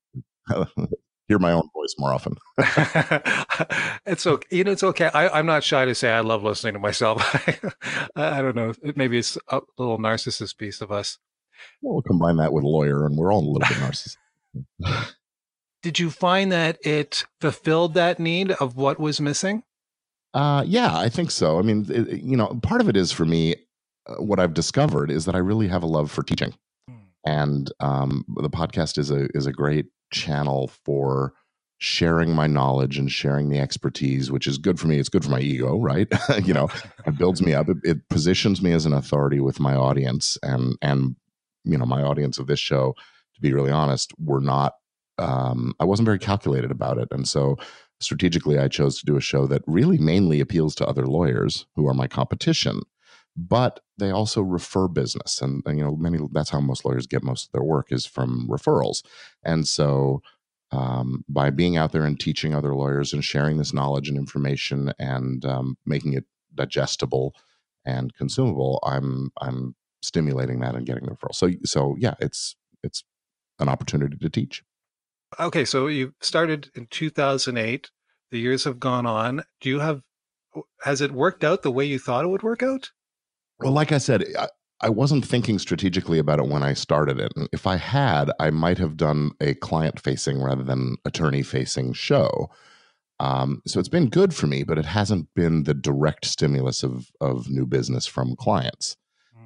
to 0.49 0.67
hear 1.27 1.39
my 1.39 1.53
own 1.53 1.69
voice 1.73 1.95
more 1.97 2.13
often. 2.13 2.35
it's 4.05 4.27
okay. 4.27 4.55
You 4.55 4.65
know, 4.65 4.71
it's 4.71 4.83
okay. 4.83 5.09
I, 5.13 5.39
am 5.39 5.45
not 5.45 5.63
shy 5.63 5.85
to 5.85 5.95
say 5.95 6.11
I 6.11 6.19
love 6.19 6.43
listening 6.43 6.73
to 6.73 6.79
myself. 6.79 7.23
I, 8.15 8.39
I 8.39 8.41
don't 8.41 8.55
know. 8.55 8.73
Maybe 8.95 9.17
it's 9.17 9.37
a 9.47 9.61
little 9.77 9.97
narcissist 9.97 10.57
piece 10.57 10.81
of 10.81 10.91
us. 10.91 11.17
Well, 11.82 11.96
we'll 11.96 12.01
combine 12.03 12.38
that 12.38 12.53
with 12.53 12.63
lawyer, 12.63 13.06
and 13.06 13.18
we're 13.18 13.34
all 13.34 13.39
a 13.39 13.50
little 13.51 13.60
bit 13.60 13.77
narcissistic. 13.77 15.13
Did 15.82 16.00
you 16.00 16.12
find 16.12 16.51
that 16.51 16.77
it 16.86 17.25
fulfilled 17.39 17.96
that 17.96 18.20
need 18.20 18.51
of 18.51 18.75
what 18.75 19.00
was 19.00 19.20
missing? 19.20 19.63
Uh, 20.34 20.63
yeah, 20.65 20.98
I 20.98 21.10
think 21.10 21.32
so. 21.32 21.60
I 21.60 21.62
mean, 21.62 21.86
it, 21.89 22.22
you 22.22 22.38
know, 22.38 22.60
part 22.63 22.82
of 22.82 22.89
it 22.89 22.96
is 22.96 23.12
for 23.12 23.25
me. 23.25 23.56
Uh, 24.08 24.15
what 24.15 24.39
I've 24.39 24.53
discovered 24.53 25.12
is 25.12 25.25
that 25.25 25.36
I 25.36 25.39
really 25.39 25.68
have 25.68 25.84
a 25.84 25.88
love 25.88 26.10
for 26.10 26.24
teaching, 26.24 26.53
hmm. 26.88 26.96
and 27.25 27.72
um, 27.80 28.25
the 28.38 28.50
podcast 28.50 28.98
is 28.98 29.12
a 29.12 29.27
is 29.36 29.46
a 29.46 29.51
great 29.51 29.88
channel 30.12 30.72
for 30.86 31.34
sharing 31.82 32.36
my 32.36 32.46
knowledge 32.46 33.00
and 33.00 33.12
sharing 33.12 33.50
the 33.50 33.60
expertise, 33.60 34.32
which 34.32 34.46
is 34.46 34.60
good 34.60 34.80
for 34.80 34.88
me. 34.88 35.00
It's 35.00 35.10
good 35.10 35.24
for 35.24 35.32
my 35.32 35.39
ego, 35.39 35.80
right? 35.80 36.08
you 36.44 36.53
know, 36.53 36.70
it 37.08 37.18
builds 37.18 37.41
me 37.41 37.56
up. 37.56 37.70
It, 37.70 37.77
it, 37.84 38.10
positions 38.10 38.62
me 38.62 38.72
as 38.72 38.86
an 38.86 38.94
authority 38.94 39.39
with 39.39 39.60
my 39.60 39.74
audience, 39.75 40.38
and 40.44 40.77
and 40.82 41.15
you 41.63 41.77
know, 41.77 41.86
my 41.86 42.01
audience 42.01 42.38
of 42.38 42.48
this 42.48 42.60
show. 42.60 42.96
To 43.36 43.41
be 43.41 43.53
really 43.53 43.72
honest, 43.72 44.12
were 44.20 44.41
not. 44.41 44.74
Um, 45.18 45.74
I 45.80 45.86
wasn't 45.86 46.06
very 46.06 46.20
calculated 46.20 46.72
about 46.72 46.98
it, 46.98 47.08
and 47.12 47.27
so 47.27 47.58
strategically, 48.00 48.58
I 48.58 48.68
chose 48.68 49.00
to 49.00 49.06
do 49.06 49.15
a 49.15 49.22
show 49.22 49.46
that 49.48 49.63
really 49.68 49.98
mainly 49.98 50.39
appeals 50.39 50.75
to 50.75 50.88
other 50.88 51.06
lawyers 51.06 51.65
who 51.75 51.88
are 51.88 51.94
my 51.94 52.08
competition, 52.08 52.82
but 53.36 53.80
they 53.98 54.10
also 54.10 54.41
refer 54.41 54.88
business, 54.88 55.41
and, 55.41 55.62
and 55.65 55.77
you 55.77 55.86
know, 55.86 55.96
many 55.96 56.20
that's 56.32 56.50
how 56.50 56.60
most 56.60 56.86
lawyers 56.86 57.08
get 57.08 57.24
most 57.24 57.48
of 57.48 57.51
their 57.51 57.63
work 57.63 57.91
is 57.91 58.06
from 58.06 58.48
referrals, 58.50 59.03
and 59.44 59.68
so. 59.68 60.22
Um, 60.74 61.25
by 61.27 61.50
being 61.50 61.75
out 61.75 61.91
there 61.91 62.06
and 62.06 62.18
teaching 62.18 62.56
other 62.56 62.74
lawyers 62.74 63.12
and 63.12 63.25
sharing 63.25 63.58
this 63.58 63.74
knowledge 63.74 64.08
and 64.08 64.18
information 64.18 64.94
and 64.98 65.44
um, 65.44 65.77
making 65.86 66.13
it 66.13 66.24
digestible 66.56 67.36
and 67.84 68.15
consumable, 68.15 68.80
I'm 68.86 69.32
I'm 69.41 69.75
stimulating 70.01 70.60
that 70.60 70.75
and 70.75 70.86
getting 70.86 71.05
the 71.05 71.12
referral. 71.12 71.36
So 71.36 71.50
so 71.63 71.96
yeah, 72.00 72.15
it's 72.20 72.55
it's 72.84 73.03
an 73.60 73.70
opportunity 73.70 74.17
to 74.17 74.29
teach. 74.29 74.63
Okay, 75.39 75.65
so 75.65 75.88
you 75.88 76.13
started 76.22 76.70
in 76.75 76.88
2008. 76.88 77.89
The 78.31 78.39
years 78.39 78.63
have 78.63 78.79
gone 78.79 79.05
on. 79.05 79.43
Do 79.60 79.70
you 79.70 79.79
have 79.79 80.01
has 80.81 81.01
it 81.01 81.12
worked 81.12 81.43
out 81.43 81.62
the 81.62 81.72
way 81.72 81.86
you 81.86 82.00
thought 82.00 82.25
it 82.25 82.29
would 82.29 82.43
work 82.43 82.63
out? 82.63 82.91
Well, 83.60 83.72
like 83.72 83.91
I 83.91 83.98
said, 84.00 84.25
I, 84.38 84.48
I 84.81 84.89
wasn't 84.89 85.25
thinking 85.25 85.60
strategically 85.60 86.17
about 86.17 86.39
it 86.39 86.48
when 86.48 86.63
I 86.63 86.74
started 86.74 87.20
it. 87.20 87.31
And 87.36 87.48
if 87.53 87.67
I 87.67 87.77
had, 87.77 88.31
I 88.39 88.50
might 88.50 88.79
have 88.79 88.98
done 88.98 89.31
a 89.39 89.53
client 89.53 90.00
facing 90.00 90.41
rather 90.41 90.63
than 90.63 90.98
attorney 91.05 91.43
facing 91.43 91.93
show. 91.93 92.50
Um, 93.20 93.62
so 93.67 93.79
it's 93.79 93.89
been 93.89 94.10
good 94.10 94.34
for 94.34 94.48
me, 94.48 94.63
but 94.63 94.79
it 94.79 94.86
hasn't 94.86 95.27
been 95.36 95.63
the 95.63 95.75
direct 95.75 96.25
stimulus 96.25 96.84
of 96.84 97.12
of 97.21 97.49
new 97.49 97.67
business 97.67 98.08
from 98.08 98.36
clients. 98.36 98.97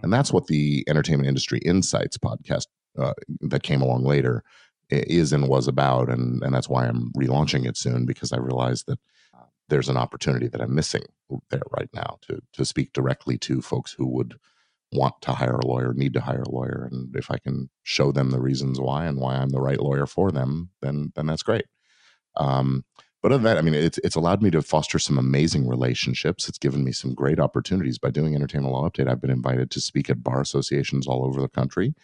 And 0.03 0.13
that's 0.13 0.31
what 0.31 0.47
the 0.47 0.83
Entertainment 0.87 1.27
Industry 1.27 1.59
Insights 1.59 2.17
podcast 2.17 2.67
uh, 2.97 3.13
that 3.41 3.63
came 3.63 3.81
along 3.81 4.05
later 4.05 4.43
is 4.89 5.33
and 5.33 5.47
was 5.47 5.67
about. 5.67 6.09
And, 6.09 6.43
and 6.43 6.53
that's 6.53 6.69
why 6.69 6.85
I'm 6.85 7.11
relaunching 7.13 7.67
it 7.67 7.77
soon 7.77 8.05
because 8.05 8.31
I 8.31 8.37
realized 8.37 8.87
that 8.87 8.99
there's 9.67 9.89
an 9.89 9.97
opportunity 9.97 10.47
that 10.47 10.61
I'm 10.61 10.75
missing 10.75 11.03
there 11.49 11.63
right 11.71 11.89
now 11.93 12.19
to, 12.23 12.39
to 12.53 12.65
speak 12.65 12.93
directly 12.93 13.37
to 13.39 13.61
folks 13.61 13.91
who 13.91 14.05
would 14.07 14.35
want 14.91 15.15
to 15.21 15.31
hire 15.31 15.55
a 15.55 15.65
lawyer, 15.65 15.93
need 15.93 16.13
to 16.13 16.21
hire 16.21 16.43
a 16.43 16.51
lawyer. 16.51 16.87
And 16.91 17.15
if 17.15 17.31
I 17.31 17.37
can 17.37 17.69
show 17.83 18.11
them 18.11 18.29
the 18.29 18.39
reasons 18.39 18.79
why 18.79 19.05
and 19.05 19.19
why 19.19 19.35
I'm 19.35 19.49
the 19.49 19.61
right 19.61 19.79
lawyer 19.79 20.05
for 20.05 20.31
them, 20.31 20.69
then, 20.81 21.11
then 21.15 21.25
that's 21.25 21.43
great. 21.43 21.65
Um, 22.37 22.85
but 23.25 23.31
other 23.31 23.41
than 23.41 23.55
that, 23.55 23.57
I 23.57 23.61
mean, 23.63 23.73
it's 23.73 23.97
it's 24.03 24.15
allowed 24.15 24.43
me 24.43 24.51
to 24.51 24.61
foster 24.61 24.99
some 24.99 25.17
amazing 25.17 25.67
relationships. 25.67 26.47
It's 26.47 26.59
given 26.59 26.83
me 26.83 26.91
some 26.91 27.15
great 27.15 27.39
opportunities 27.39 27.97
by 27.97 28.11
doing 28.11 28.35
Entertainment 28.35 28.71
Law 28.71 28.87
Update. 28.87 29.09
I've 29.09 29.19
been 29.19 29.31
invited 29.31 29.71
to 29.71 29.81
speak 29.81 30.11
at 30.11 30.21
bar 30.21 30.41
associations 30.41 31.07
all 31.07 31.25
over 31.25 31.41
the 31.41 31.47
country. 31.47 31.95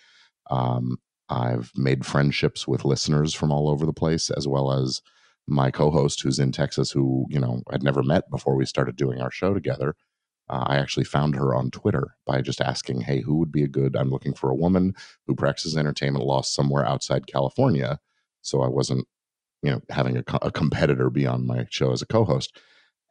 Um, 0.49 0.97
I've 1.29 1.71
made 1.75 2.07
friendships 2.07 2.67
with 2.67 2.85
listeners 2.85 3.35
from 3.35 3.51
all 3.51 3.69
over 3.69 3.85
the 3.85 3.93
place, 3.93 4.31
as 4.31 4.47
well 4.47 4.71
as 4.71 5.03
my 5.45 5.69
co-host 5.69 6.23
who's 6.23 6.39
in 6.39 6.51
Texas, 6.51 6.89
who 6.89 7.27
you 7.29 7.39
know 7.39 7.61
I'd 7.69 7.83
never 7.83 8.01
met 8.01 8.27
before 8.31 8.55
we 8.55 8.65
started 8.65 8.95
doing 8.95 9.21
our 9.21 9.29
show 9.29 9.53
together. 9.53 9.93
Uh, 10.49 10.63
I 10.65 10.77
actually 10.77 11.05
found 11.05 11.35
her 11.35 11.53
on 11.53 11.69
Twitter 11.69 12.15
by 12.25 12.41
just 12.41 12.61
asking, 12.61 13.01
"Hey, 13.01 13.21
who 13.21 13.35
would 13.35 13.51
be 13.51 13.61
a 13.61 13.67
good? 13.67 13.95
I'm 13.95 14.09
looking 14.09 14.33
for 14.33 14.49
a 14.49 14.55
woman 14.55 14.95
who 15.27 15.35
practices 15.35 15.77
entertainment 15.77 16.25
law 16.25 16.41
somewhere 16.41 16.83
outside 16.83 17.27
California." 17.27 17.99
So 18.41 18.63
I 18.63 18.69
wasn't 18.69 19.07
you 19.61 19.71
know 19.71 19.81
having 19.89 20.17
a, 20.17 20.23
a 20.41 20.51
competitor 20.51 21.09
be 21.09 21.25
on 21.25 21.45
my 21.45 21.65
show 21.69 21.91
as 21.91 22.01
a 22.01 22.07
co-host. 22.07 22.57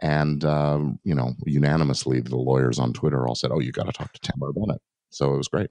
And 0.02 0.44
um, 0.44 0.98
you 1.04 1.14
know 1.14 1.34
unanimously 1.44 2.20
the 2.20 2.36
lawyers 2.36 2.78
on 2.78 2.92
twitter 2.92 3.26
all 3.26 3.34
said 3.34 3.50
oh 3.52 3.60
you 3.60 3.70
got 3.70 3.86
to 3.86 3.92
talk 3.92 4.12
to 4.12 4.20
tamera 4.20 4.54
bennett. 4.54 4.80
So 5.10 5.34
it 5.34 5.36
was 5.36 5.48
great. 5.48 5.70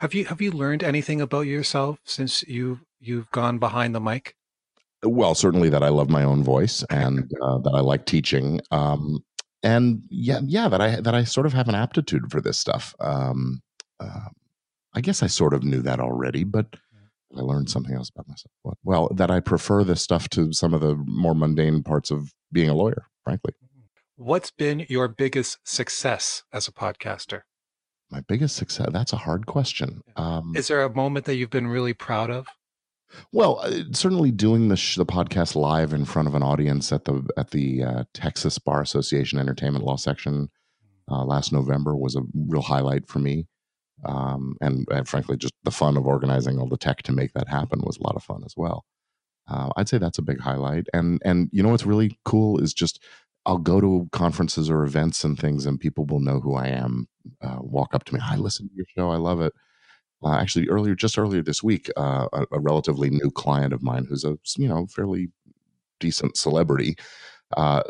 Have 0.00 0.14
you 0.14 0.24
have 0.26 0.40
you 0.40 0.50
learned 0.50 0.82
anything 0.82 1.20
about 1.20 1.42
yourself 1.42 1.98
since 2.04 2.42
you 2.44 2.80
you've 3.00 3.30
gone 3.30 3.58
behind 3.58 3.94
the 3.94 4.00
mic? 4.00 4.34
Well 5.02 5.34
certainly 5.34 5.70
that 5.70 5.82
i 5.82 5.88
love 5.88 6.10
my 6.10 6.24
own 6.24 6.42
voice 6.42 6.84
and 6.90 7.30
uh, 7.42 7.58
that 7.58 7.72
i 7.74 7.80
like 7.80 8.06
teaching 8.06 8.60
um, 8.70 9.24
and 9.62 10.02
yeah 10.10 10.40
yeah 10.44 10.68
that 10.68 10.80
i 10.80 11.00
that 11.00 11.14
i 11.14 11.24
sort 11.24 11.46
of 11.46 11.52
have 11.52 11.68
an 11.68 11.74
aptitude 11.74 12.30
for 12.30 12.40
this 12.40 12.58
stuff. 12.58 12.94
Um, 13.00 13.62
uh, 13.98 14.28
i 14.94 15.00
guess 15.00 15.22
i 15.22 15.26
sort 15.26 15.54
of 15.54 15.62
knew 15.62 15.82
that 15.82 16.00
already 16.00 16.44
but 16.44 16.76
I 17.36 17.42
learned 17.42 17.70
something 17.70 17.94
else 17.94 18.10
about 18.10 18.28
myself. 18.28 18.76
Well, 18.84 19.08
that 19.14 19.30
I 19.30 19.40
prefer 19.40 19.84
this 19.84 20.02
stuff 20.02 20.28
to 20.30 20.52
some 20.52 20.74
of 20.74 20.80
the 20.80 20.96
more 20.96 21.34
mundane 21.34 21.82
parts 21.82 22.10
of 22.10 22.32
being 22.52 22.68
a 22.68 22.74
lawyer, 22.74 23.06
frankly. 23.24 23.52
What's 24.16 24.50
been 24.50 24.84
your 24.88 25.08
biggest 25.08 25.58
success 25.64 26.42
as 26.52 26.68
a 26.68 26.72
podcaster? 26.72 27.42
My 28.10 28.20
biggest 28.20 28.56
success? 28.56 28.88
That's 28.92 29.12
a 29.12 29.16
hard 29.16 29.46
question. 29.46 30.02
Um, 30.16 30.52
Is 30.56 30.68
there 30.68 30.82
a 30.82 30.94
moment 30.94 31.26
that 31.26 31.36
you've 31.36 31.50
been 31.50 31.68
really 31.68 31.94
proud 31.94 32.30
of? 32.30 32.48
Well, 33.32 33.60
uh, 33.62 33.84
certainly 33.92 34.30
doing 34.30 34.68
the 34.68 34.76
sh- 34.76 34.96
the 34.96 35.06
podcast 35.06 35.54
live 35.54 35.92
in 35.92 36.04
front 36.04 36.28
of 36.28 36.34
an 36.34 36.42
audience 36.42 36.92
at 36.92 37.04
the 37.04 37.28
at 37.36 37.50
the 37.50 37.82
uh, 37.82 38.04
Texas 38.14 38.58
Bar 38.58 38.82
Association 38.82 39.38
Entertainment 39.38 39.84
Law 39.84 39.96
section 39.96 40.48
uh, 41.10 41.24
last 41.24 41.52
November 41.52 41.96
was 41.96 42.14
a 42.14 42.22
real 42.34 42.62
highlight 42.62 43.08
for 43.08 43.18
me 43.18 43.46
um, 44.04 44.56
and, 44.60 44.86
and, 44.90 45.08
frankly, 45.08 45.36
just 45.36 45.54
the 45.64 45.70
fun 45.70 45.96
of 45.96 46.06
organizing 46.06 46.58
all 46.58 46.68
the 46.68 46.76
tech 46.76 47.02
to 47.02 47.12
make 47.12 47.32
that 47.34 47.48
happen 47.48 47.80
was 47.82 47.98
a 47.98 48.02
lot 48.02 48.16
of 48.16 48.22
fun 48.22 48.42
as 48.44 48.54
well. 48.56 48.84
Uh, 49.48 49.68
I'd 49.76 49.88
say 49.88 49.98
that's 49.98 50.18
a 50.18 50.22
big 50.22 50.40
highlight. 50.40 50.86
And 50.94 51.20
and 51.24 51.48
you 51.52 51.62
know 51.62 51.70
what's 51.70 51.86
really 51.86 52.18
cool 52.24 52.58
is 52.58 52.72
just 52.72 53.02
I'll 53.46 53.58
go 53.58 53.80
to 53.80 54.08
conferences 54.12 54.70
or 54.70 54.84
events 54.84 55.24
and 55.24 55.38
things, 55.38 55.66
and 55.66 55.80
people 55.80 56.06
will 56.06 56.20
know 56.20 56.40
who 56.40 56.54
I 56.54 56.68
am. 56.68 57.08
Uh, 57.42 57.58
walk 57.60 57.94
up 57.94 58.04
to 58.04 58.14
me, 58.14 58.20
I 58.22 58.36
listen 58.36 58.68
to 58.68 58.74
your 58.74 58.86
show, 58.96 59.10
I 59.10 59.16
love 59.16 59.40
it. 59.40 59.52
Uh, 60.22 60.34
actually, 60.34 60.68
earlier, 60.68 60.94
just 60.94 61.18
earlier 61.18 61.42
this 61.42 61.62
week, 61.62 61.90
uh, 61.96 62.28
a, 62.32 62.44
a, 62.52 62.60
relatively 62.60 63.08
new 63.08 63.30
client 63.30 63.72
of 63.72 63.82
mine, 63.82 64.06
who's 64.08 64.24
a 64.24 64.38
you 64.56 64.68
know 64.68 64.86
fairly 64.86 65.28
decent 65.98 66.36
celebrity, 66.36 66.96
uh, 67.56 67.82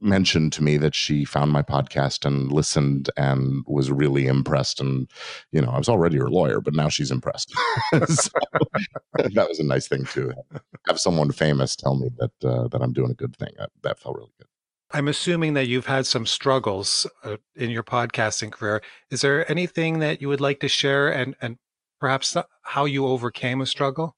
mentioned 0.00 0.52
to 0.54 0.62
me 0.62 0.76
that 0.78 0.94
she 0.94 1.24
found 1.24 1.52
my 1.52 1.62
podcast 1.62 2.24
and 2.24 2.50
listened 2.50 3.10
and 3.16 3.62
was 3.66 3.90
really 3.90 4.26
impressed 4.26 4.80
and 4.80 5.10
you 5.52 5.60
know 5.60 5.70
i 5.70 5.78
was 5.78 5.88
already 5.88 6.16
her 6.16 6.30
lawyer 6.30 6.60
but 6.60 6.74
now 6.74 6.88
she's 6.88 7.10
impressed. 7.10 7.54
So, 8.06 8.30
that 9.14 9.48
was 9.48 9.58
a 9.58 9.64
nice 9.64 9.88
thing 9.88 10.04
to 10.06 10.32
have 10.86 10.98
someone 10.98 11.32
famous 11.32 11.76
tell 11.76 11.96
me 11.96 12.08
that 12.18 12.48
uh, 12.48 12.68
that 12.68 12.80
i'm 12.82 12.92
doing 12.92 13.10
a 13.10 13.14
good 13.14 13.36
thing. 13.36 13.50
That, 13.58 13.70
that 13.82 13.98
felt 13.98 14.16
really 14.16 14.32
good. 14.38 14.46
I'm 14.92 15.08
assuming 15.08 15.54
that 15.54 15.68
you've 15.68 15.86
had 15.86 16.06
some 16.06 16.26
struggles 16.26 17.06
uh, 17.24 17.36
in 17.54 17.70
your 17.70 17.84
podcasting 17.84 18.50
career. 18.50 18.82
Is 19.10 19.20
there 19.20 19.48
anything 19.50 20.00
that 20.00 20.20
you 20.20 20.28
would 20.28 20.40
like 20.40 20.60
to 20.60 20.68
share 20.68 21.08
and 21.08 21.36
and 21.40 21.58
perhaps 22.00 22.36
how 22.62 22.84
you 22.84 23.06
overcame 23.06 23.60
a 23.60 23.66
struggle? 23.66 24.16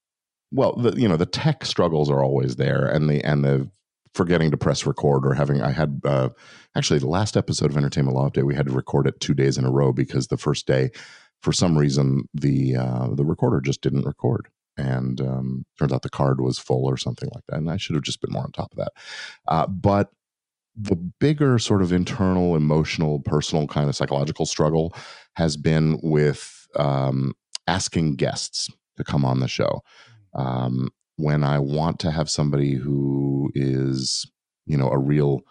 Well 0.53 0.75
the 0.75 0.99
you 1.01 1.09
know 1.09 1.17
the 1.17 1.27
tech 1.27 1.65
struggles 1.65 2.11
are 2.11 2.23
always 2.23 2.57
there 2.57 2.87
and 2.87 3.09
the 3.09 3.23
and 3.25 3.45
the 3.45 3.71
forgetting 4.15 4.51
to 4.51 4.57
press 4.57 4.87
record 4.87 5.27
or 5.27 5.35
having 5.35 5.63
I 5.63 5.71
had 5.71 6.01
uh, 6.05 6.31
actually 6.77 6.99
the 6.99 7.09
last 7.09 7.37
episode 7.37 7.71
of 7.71 7.77
Entertainment 7.77 8.17
Law 8.17 8.29
Update 8.29 8.45
we 8.45 8.55
had 8.55 8.67
to 8.67 8.73
record 8.73 9.07
it 9.07 9.21
two 9.21 9.35
days 9.35 9.57
in 9.59 9.65
a 9.65 9.71
row 9.71 9.93
because 9.93 10.27
the 10.27 10.37
first 10.37 10.67
day 10.67 10.91
for 11.43 11.53
some 11.53 11.77
reason 11.77 12.29
the 12.33 12.77
uh, 12.77 13.09
the 13.15 13.25
recorder 13.25 13.61
just 13.61 13.83
didn't 13.83 14.07
record, 14.07 14.49
and 14.77 15.21
um, 15.21 15.67
turns 15.79 15.93
out 15.93 16.03
the 16.03 16.09
card 16.09 16.41
was 16.41 16.59
full 16.59 16.85
or 16.85 16.97
something 16.97 17.29
like 17.35 17.45
that. 17.49 17.59
And 17.59 17.71
I 17.71 17.77
should 17.77 17.97
have 17.97 18.05
just 18.05 18.21
been 18.21 18.33
more 18.33 18.45
on 18.45 18.53
top 18.53 18.73
of 18.73 18.79
that. 18.79 18.93
Uh, 19.49 19.67
but 19.67 20.11
the 20.75 20.97
bigger 20.97 21.59
sort 21.59 21.83
of 21.83 21.93
internal, 21.93 22.57
emotional, 22.57 23.21
personal 23.21 23.67
kind 23.67 23.89
of 23.89 23.97
psychological 23.97 24.47
struggle 24.47 24.95
has 25.35 25.57
been 25.57 25.99
with 26.03 26.67
um, 26.77 27.35
asking 27.67 28.17
guests 28.17 28.71
to 28.97 29.05
come 29.05 29.25
on 29.25 29.41
the 29.41 29.49
show. 29.49 29.83
Um, 30.35 30.91
when 31.17 31.45
I 31.45 31.59
want 31.59 31.99
to 32.01 32.11
have 32.11 32.31
somebody 32.31 32.75
who 32.75 33.51
is, 33.55 34.31
you 34.67 34.77
know, 34.77 34.89
a 34.89 34.99
real 34.99 35.43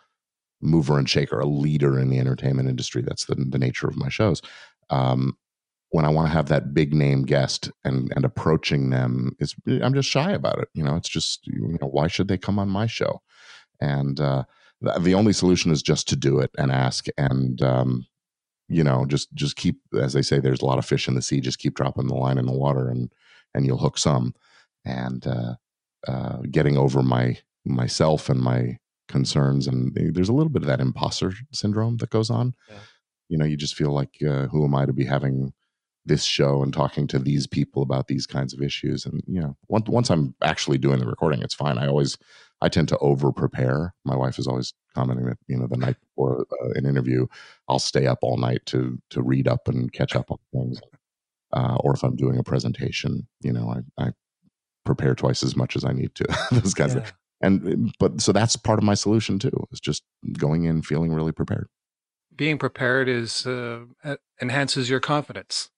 mover 0.61 0.97
and 0.97 1.09
shaker, 1.09 1.39
a 1.39 1.45
leader 1.45 1.99
in 1.99 2.09
the 2.09 2.19
entertainment 2.19 2.69
industry, 2.69 3.01
that's 3.01 3.25
the, 3.25 3.35
the 3.35 3.59
nature 3.59 3.87
of 3.87 3.97
my 3.97 4.09
shows. 4.09 4.41
Um, 4.89 5.37
when 5.91 6.05
I 6.05 6.09
want 6.09 6.27
to 6.27 6.33
have 6.33 6.47
that 6.47 6.73
big 6.73 6.93
name 6.93 7.23
guest 7.23 7.69
and 7.83 8.11
and 8.15 8.23
approaching 8.23 8.89
them 8.91 9.35
is 9.39 9.55
I'm 9.67 9.93
just 9.93 10.09
shy 10.09 10.31
about 10.31 10.59
it. 10.59 10.69
You 10.73 10.83
know, 10.83 10.95
it's 10.95 11.09
just 11.09 11.45
you 11.47 11.77
know 11.81 11.87
why 11.87 12.07
should 12.07 12.27
they 12.27 12.37
come 12.37 12.59
on 12.59 12.69
my 12.69 12.87
show? 12.87 13.21
And 13.81 14.19
uh, 14.19 14.43
the, 14.81 14.99
the 14.99 15.13
only 15.13 15.33
solution 15.33 15.71
is 15.71 15.81
just 15.81 16.07
to 16.09 16.15
do 16.15 16.39
it 16.39 16.51
and 16.57 16.71
ask 16.71 17.07
and 17.17 17.61
um, 17.61 18.05
you 18.67 18.83
know 18.83 19.05
just 19.05 19.33
just 19.33 19.55
keep 19.55 19.79
as 19.99 20.13
they 20.13 20.21
say 20.21 20.39
there's 20.39 20.61
a 20.61 20.65
lot 20.65 20.79
of 20.79 20.85
fish 20.85 21.07
in 21.07 21.15
the 21.15 21.21
sea 21.21 21.41
just 21.41 21.59
keep 21.59 21.75
dropping 21.75 22.07
the 22.07 22.15
line 22.15 22.37
in 22.37 22.45
the 22.45 22.51
water 22.51 22.89
and 22.89 23.11
and 23.53 23.65
you'll 23.65 23.77
hook 23.77 23.97
some 23.97 24.33
and 24.85 25.25
uh, 25.27 25.55
uh, 26.07 26.37
getting 26.49 26.77
over 26.77 27.01
my 27.03 27.37
myself 27.65 28.29
and 28.29 28.41
my 28.41 28.77
concerns 29.07 29.67
and 29.67 29.91
there's 30.13 30.29
a 30.29 30.33
little 30.33 30.49
bit 30.49 30.63
of 30.63 30.67
that 30.67 30.79
imposter 30.79 31.33
syndrome 31.51 31.97
that 31.97 32.09
goes 32.09 32.29
on. 32.29 32.53
Yeah. 32.69 32.77
you 33.29 33.37
know 33.37 33.45
you 33.45 33.57
just 33.57 33.75
feel 33.75 33.91
like 33.91 34.15
uh, 34.27 34.47
who 34.47 34.63
am 34.65 34.73
i 34.75 34.85
to 34.85 34.93
be 34.93 35.05
having 35.05 35.53
this 36.05 36.23
show 36.23 36.63
and 36.63 36.73
talking 36.73 37.05
to 37.07 37.19
these 37.19 37.45
people 37.45 37.83
about 37.83 38.07
these 38.07 38.25
kinds 38.25 38.53
of 38.53 38.61
issues? 38.61 39.05
And 39.05 39.21
you 39.27 39.39
know 39.41 39.55
once, 39.67 39.87
once 39.89 40.09
i'm 40.09 40.33
actually 40.41 40.77
doing 40.77 40.99
the 40.99 41.05
recording 41.05 41.41
it's 41.41 41.53
fine. 41.53 41.77
I 41.77 41.87
always 41.87 42.17
i 42.61 42.69
tend 42.69 42.87
to 42.89 42.97
over 42.99 43.31
prepare 43.31 43.93
my 44.05 44.15
wife 44.15 44.39
is 44.39 44.47
always 44.47 44.73
commenting 44.95 45.25
that 45.27 45.37
you 45.47 45.57
know 45.57 45.67
the 45.67 45.77
night 45.77 45.97
before 45.99 46.45
uh, 46.63 46.69
an 46.75 46.85
interview 46.85 47.27
i'll 47.67 47.79
stay 47.79 48.07
up 48.07 48.19
all 48.21 48.37
night 48.37 48.61
to 48.67 48.97
to 49.09 49.21
read 49.21 49.47
up 49.47 49.67
and 49.67 49.91
catch 49.93 50.15
up 50.15 50.31
on 50.31 50.37
things. 50.53 50.81
Uh, 51.53 51.75
or 51.81 51.93
if 51.93 52.03
i'm 52.03 52.15
doing 52.15 52.37
a 52.39 52.43
presentation 52.43 53.27
you 53.41 53.51
know 53.53 53.69
i, 53.97 54.03
I 54.05 54.11
prepare 54.85 55.15
twice 55.15 55.43
as 55.43 55.55
much 55.55 55.75
as 55.75 55.85
i 55.85 55.91
need 55.91 56.13
to 56.15 56.25
those 56.51 56.73
kinds 56.73 56.95
yeah. 56.95 57.01
of 57.01 57.13
and 57.41 57.93
but 57.99 58.21
so 58.21 58.31
that's 58.31 58.55
part 58.55 58.79
of 58.79 58.83
my 58.83 58.93
solution 58.93 59.39
too 59.39 59.51
is 59.71 59.79
just 59.79 60.03
going 60.37 60.65
in 60.65 60.81
feeling 60.81 61.13
really 61.13 61.31
prepared 61.31 61.67
being 62.35 62.57
prepared 62.57 63.09
is 63.09 63.45
uh, 63.45 63.81
enhances 64.41 64.89
your 64.89 64.99
confidence 64.99 65.69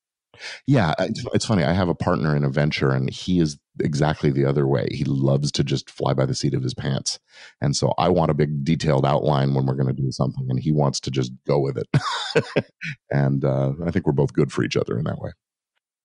yeah, 0.68 0.94
it's, 1.00 1.24
it's 1.34 1.46
funny. 1.46 1.64
I 1.64 1.74
have 1.74 1.90
a 1.90 1.96
partner 1.96 2.36
in 2.36 2.44
a 2.44 2.50
venture, 2.50 2.92
and 2.92 3.10
he 3.10 3.40
is 3.40 3.58
exactly 3.80 4.32
the 4.32 4.46
other 4.46 4.68
way. 4.68 4.88
He 4.92 5.04
loves 5.04 5.52
to 5.54 5.64
just 5.64 5.90
fly 5.90 6.14
by 6.14 6.26
the 6.26 6.36
seat 6.36 6.54
of 6.54 6.64
his 6.64 6.74
pants, 6.74 7.20
and 7.62 7.76
so 7.76 7.94
I 7.98 8.10
want 8.10 8.32
a 8.32 8.36
big 8.36 8.64
detailed 8.64 9.06
outline 9.06 9.54
when 9.54 9.66
we're 9.66 9.76
going 9.76 9.94
to 9.94 10.02
do 10.02 10.12
something, 10.12 10.46
and 10.50 10.60
he 10.60 10.72
wants 10.72 11.00
to 11.02 11.12
just 11.12 11.32
go 11.48 11.60
with 11.60 11.78
it. 11.78 12.66
and 13.12 13.46
uh, 13.46 13.74
I 13.86 13.92
think 13.92 14.06
we're 14.06 14.14
both 14.14 14.34
good 14.34 14.52
for 14.52 14.64
each 14.64 14.78
other 14.78 14.98
in 14.98 15.06
that 15.06 15.20
way. 15.20 15.32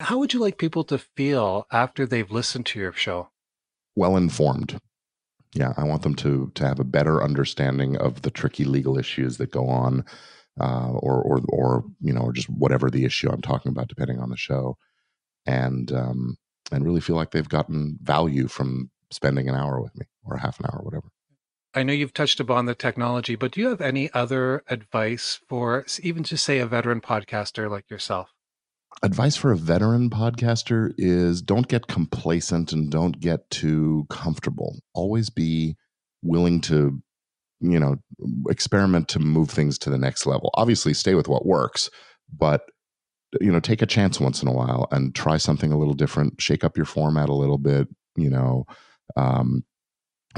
How 0.00 0.18
would 0.18 0.32
you 0.32 0.40
like 0.40 0.58
people 0.58 0.84
to 0.84 0.98
feel 0.98 1.66
after 1.72 2.06
they've 2.06 2.30
listened 2.30 2.66
to 2.66 2.78
your 2.78 2.92
show? 2.92 3.30
Well 3.96 4.16
informed. 4.16 4.78
Yeah, 5.54 5.72
I 5.76 5.84
want 5.84 6.02
them 6.02 6.14
to 6.16 6.52
to 6.54 6.66
have 6.66 6.78
a 6.78 6.84
better 6.84 7.22
understanding 7.22 7.96
of 7.96 8.22
the 8.22 8.30
tricky 8.30 8.64
legal 8.64 8.98
issues 8.98 9.38
that 9.38 9.50
go 9.50 9.66
on 9.66 10.04
uh, 10.60 10.90
or 10.90 11.22
or 11.22 11.40
or 11.48 11.84
you 12.00 12.12
know, 12.12 12.20
or 12.20 12.32
just 12.32 12.48
whatever 12.48 12.90
the 12.90 13.04
issue 13.04 13.30
I'm 13.30 13.42
talking 13.42 13.70
about, 13.70 13.88
depending 13.88 14.20
on 14.20 14.30
the 14.30 14.36
show, 14.36 14.76
and 15.46 15.90
um, 15.90 16.36
and 16.70 16.84
really 16.84 17.00
feel 17.00 17.16
like 17.16 17.30
they've 17.30 17.48
gotten 17.48 17.98
value 18.02 18.46
from 18.46 18.90
spending 19.10 19.48
an 19.48 19.54
hour 19.54 19.80
with 19.80 19.96
me 19.96 20.06
or 20.24 20.36
half 20.36 20.60
an 20.60 20.66
hour, 20.66 20.80
whatever. 20.82 21.08
I 21.74 21.82
know 21.82 21.92
you've 21.92 22.14
touched 22.14 22.40
upon 22.40 22.66
the 22.66 22.74
technology, 22.74 23.36
but 23.36 23.52
do 23.52 23.60
you 23.60 23.68
have 23.68 23.80
any 23.80 24.12
other 24.12 24.62
advice 24.68 25.40
for 25.48 25.84
even 26.02 26.24
just 26.24 26.44
say 26.44 26.58
a 26.58 26.66
veteran 26.66 27.00
podcaster 27.00 27.70
like 27.70 27.90
yourself? 27.90 28.34
Advice 29.02 29.36
for 29.36 29.52
a 29.52 29.56
veteran 29.56 30.10
podcaster 30.10 30.92
is 30.98 31.40
don't 31.40 31.68
get 31.68 31.86
complacent 31.86 32.72
and 32.72 32.90
don't 32.90 33.20
get 33.20 33.48
too 33.48 34.06
comfortable. 34.10 34.76
Always 34.92 35.30
be 35.30 35.76
willing 36.22 36.60
to 36.62 37.00
you 37.60 37.78
know 37.78 37.96
experiment 38.48 39.08
to 39.08 39.20
move 39.20 39.50
things 39.50 39.78
to 39.78 39.90
the 39.90 39.98
next 39.98 40.26
level. 40.26 40.50
Obviously 40.54 40.94
stay 40.94 41.14
with 41.14 41.28
what 41.28 41.46
works 41.46 41.90
but 42.36 42.62
you 43.40 43.52
know 43.52 43.60
take 43.60 43.82
a 43.82 43.86
chance 43.86 44.18
once 44.18 44.42
in 44.42 44.48
a 44.48 44.52
while 44.52 44.88
and 44.90 45.14
try 45.14 45.36
something 45.36 45.70
a 45.70 45.78
little 45.78 45.94
different. 45.94 46.40
Shake 46.40 46.64
up 46.64 46.76
your 46.76 46.86
format 46.86 47.28
a 47.28 47.34
little 47.34 47.58
bit 47.58 47.86
you 48.16 48.30
know 48.30 48.64
um, 49.16 49.62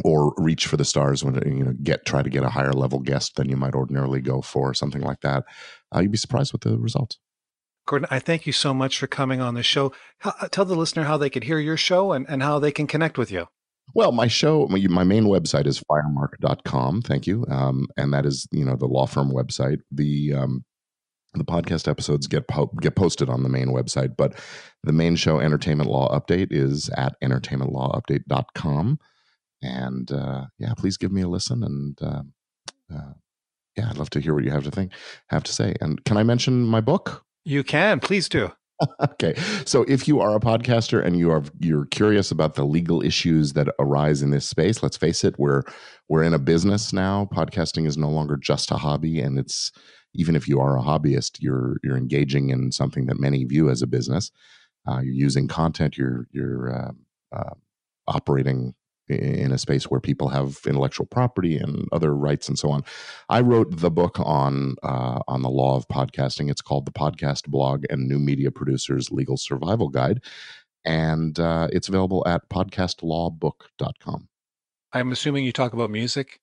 or 0.04 0.34
reach 0.36 0.66
for 0.66 0.76
the 0.76 0.84
stars 0.84 1.24
when 1.24 1.34
you 1.46 1.64
know 1.64 1.72
get 1.82 2.04
try 2.04 2.22
to 2.22 2.30
get 2.30 2.44
a 2.44 2.50
higher 2.50 2.74
level 2.74 2.98
guest 2.98 3.36
than 3.36 3.48
you 3.48 3.56
might 3.56 3.74
ordinarily 3.74 4.20
go 4.20 4.42
for 4.42 4.74
something 4.74 5.02
like 5.02 5.22
that. 5.22 5.44
Uh, 5.94 6.00
you'd 6.00 6.12
be 6.12 6.18
surprised 6.18 6.52
with 6.52 6.60
the 6.60 6.78
results 6.78 7.18
Gordon, 7.90 8.06
I 8.08 8.20
thank 8.20 8.46
you 8.46 8.52
so 8.52 8.72
much 8.72 9.00
for 9.00 9.08
coming 9.08 9.40
on 9.40 9.54
the 9.54 9.64
show. 9.64 9.92
How, 10.18 10.30
tell 10.52 10.64
the 10.64 10.76
listener 10.76 11.02
how 11.02 11.16
they 11.16 11.28
could 11.28 11.42
hear 11.42 11.58
your 11.58 11.76
show 11.76 12.12
and, 12.12 12.24
and 12.28 12.40
how 12.40 12.60
they 12.60 12.70
can 12.70 12.86
connect 12.86 13.18
with 13.18 13.32
you. 13.32 13.48
Well, 13.96 14.12
my 14.12 14.28
show, 14.28 14.68
my, 14.68 14.78
my 14.88 15.02
main 15.02 15.24
website 15.24 15.66
is 15.66 15.82
firemark.com. 15.90 17.02
Thank 17.02 17.26
you. 17.26 17.44
Um, 17.50 17.88
and 17.96 18.14
that 18.14 18.26
is, 18.26 18.46
you 18.52 18.64
know, 18.64 18.76
the 18.76 18.86
law 18.86 19.06
firm 19.06 19.32
website. 19.32 19.80
The, 19.90 20.34
um, 20.34 20.64
the 21.34 21.42
podcast 21.42 21.88
episodes 21.88 22.28
get 22.28 22.46
po- 22.46 22.70
get 22.80 22.94
posted 22.94 23.28
on 23.28 23.42
the 23.42 23.48
main 23.48 23.70
website, 23.70 24.16
but 24.16 24.38
the 24.84 24.92
main 24.92 25.16
show, 25.16 25.40
Entertainment 25.40 25.90
Law 25.90 26.16
Update, 26.16 26.52
is 26.52 26.90
at 26.90 27.14
entertainmentlawupdate.com. 27.24 29.00
And 29.62 30.12
uh, 30.12 30.44
yeah, 30.60 30.74
please 30.76 30.96
give 30.96 31.10
me 31.10 31.22
a 31.22 31.28
listen. 31.28 31.64
And 31.64 31.98
uh, 32.00 32.22
uh, 32.94 33.14
yeah, 33.76 33.90
I'd 33.90 33.98
love 33.98 34.10
to 34.10 34.20
hear 34.20 34.32
what 34.32 34.44
you 34.44 34.52
have 34.52 34.64
to 34.64 34.70
think, 34.70 34.92
have 35.28 35.42
to 35.42 35.52
say. 35.52 35.74
And 35.80 36.04
can 36.04 36.16
I 36.16 36.22
mention 36.22 36.64
my 36.64 36.80
book? 36.80 37.24
You 37.44 37.64
can, 37.64 38.00
please 38.00 38.28
do. 38.28 38.52
okay. 39.02 39.34
So 39.66 39.84
if 39.84 40.08
you 40.08 40.20
are 40.20 40.34
a 40.34 40.40
podcaster 40.40 41.04
and 41.04 41.18
you 41.18 41.30
are 41.30 41.42
you're 41.58 41.86
curious 41.86 42.30
about 42.30 42.54
the 42.54 42.64
legal 42.64 43.02
issues 43.02 43.52
that 43.52 43.68
arise 43.78 44.22
in 44.22 44.30
this 44.30 44.48
space, 44.48 44.82
let's 44.82 44.96
face 44.96 45.24
it, 45.24 45.38
we're 45.38 45.62
we're 46.08 46.22
in 46.22 46.34
a 46.34 46.38
business 46.38 46.92
now. 46.92 47.28
Podcasting 47.32 47.86
is 47.86 47.98
no 47.98 48.08
longer 48.08 48.36
just 48.36 48.70
a 48.70 48.76
hobby 48.76 49.20
and 49.20 49.38
it's 49.38 49.70
even 50.14 50.34
if 50.34 50.48
you 50.48 50.60
are 50.60 50.76
a 50.76 50.82
hobbyist, 50.82 51.38
you're 51.40 51.76
you're 51.84 51.96
engaging 51.96 52.50
in 52.50 52.72
something 52.72 53.06
that 53.06 53.20
many 53.20 53.44
view 53.44 53.70
as 53.70 53.82
a 53.82 53.86
business. 53.86 54.30
Uh, 54.88 55.00
you're 55.00 55.14
using 55.14 55.46
content, 55.46 55.96
you're 55.96 56.26
you're 56.32 56.74
uh, 56.74 56.92
uh, 57.36 57.54
operating 58.06 58.74
in 59.10 59.52
a 59.52 59.58
space 59.58 59.84
where 59.84 60.00
people 60.00 60.28
have 60.28 60.60
intellectual 60.66 61.06
property 61.06 61.56
and 61.56 61.88
other 61.92 62.14
rights 62.14 62.48
and 62.48 62.58
so 62.58 62.70
on. 62.70 62.84
I 63.28 63.40
wrote 63.40 63.80
the 63.80 63.90
book 63.90 64.18
on 64.20 64.76
uh, 64.82 65.20
on 65.28 65.42
the 65.42 65.50
law 65.50 65.76
of 65.76 65.88
podcasting. 65.88 66.50
It's 66.50 66.62
called 66.62 66.86
the 66.86 66.92
Podcast 66.92 67.48
Blog 67.48 67.84
and 67.90 68.08
New 68.08 68.18
Media 68.18 68.50
Producers 68.50 69.10
Legal 69.10 69.36
Survival 69.36 69.88
Guide, 69.88 70.22
and 70.84 71.38
uh, 71.38 71.68
it's 71.72 71.88
available 71.88 72.22
at 72.26 72.48
podcastlawbook.com. 72.48 74.28
I'm 74.92 75.12
assuming 75.12 75.44
you 75.44 75.52
talk 75.52 75.72
about 75.72 75.90
music. 75.90 76.40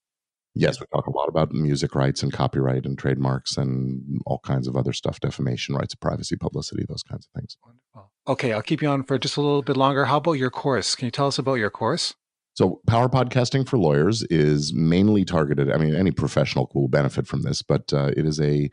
Yes, 0.60 0.80
we 0.80 0.88
talk 0.88 1.06
a 1.06 1.15
lot 1.15 1.30
about 1.30 1.51
music 1.51 1.93
rights 1.93 2.23
and 2.23 2.34
copyright 2.34 2.86
and 2.86 2.97
trademarks 2.97 3.58
and 3.58 4.21
all 4.25 4.39
kinds 4.39 4.67
of 4.67 4.75
other 4.75 4.91
stuff, 4.91 5.19
defamation 5.19 5.75
rights, 5.75 5.93
privacy, 5.93 6.36
publicity, 6.36 6.84
those 6.89 7.03
kinds 7.03 7.27
of 7.27 7.39
things. 7.39 7.58
Wonderful. 7.63 8.12
Okay, 8.27 8.53
I'll 8.53 8.63
keep 8.63 8.82
you 8.82 8.88
on 8.88 9.03
for 9.03 9.19
just 9.19 9.38
a 9.38 9.41
little 9.41 9.62
bit 9.62 9.77
longer. 9.77 10.06
How 10.06 10.17
about 10.17 10.34
your 10.34 10.49
course? 10.49 10.95
Can 10.95 11.06
you 11.06 11.12
tell 11.12 11.27
us 11.27 11.38
about 11.38 11.56
your 11.56 11.69
course? 11.69 12.15
So, 12.57 12.81
power 12.87 13.07
podcasting 13.07 13.69
for 13.69 13.77
lawyers 13.77 14.23
is 14.31 14.73
mainly 14.73 15.23
targeted. 15.23 15.71
I 15.71 15.77
mean, 15.77 15.93
any 15.93 16.09
professional 16.09 16.71
will 16.73 16.87
benefit 16.87 17.27
from 17.27 17.43
this, 17.43 17.61
but 17.61 17.93
uh, 17.93 18.09
it 18.17 18.25
is 18.25 18.41
a 18.41 18.71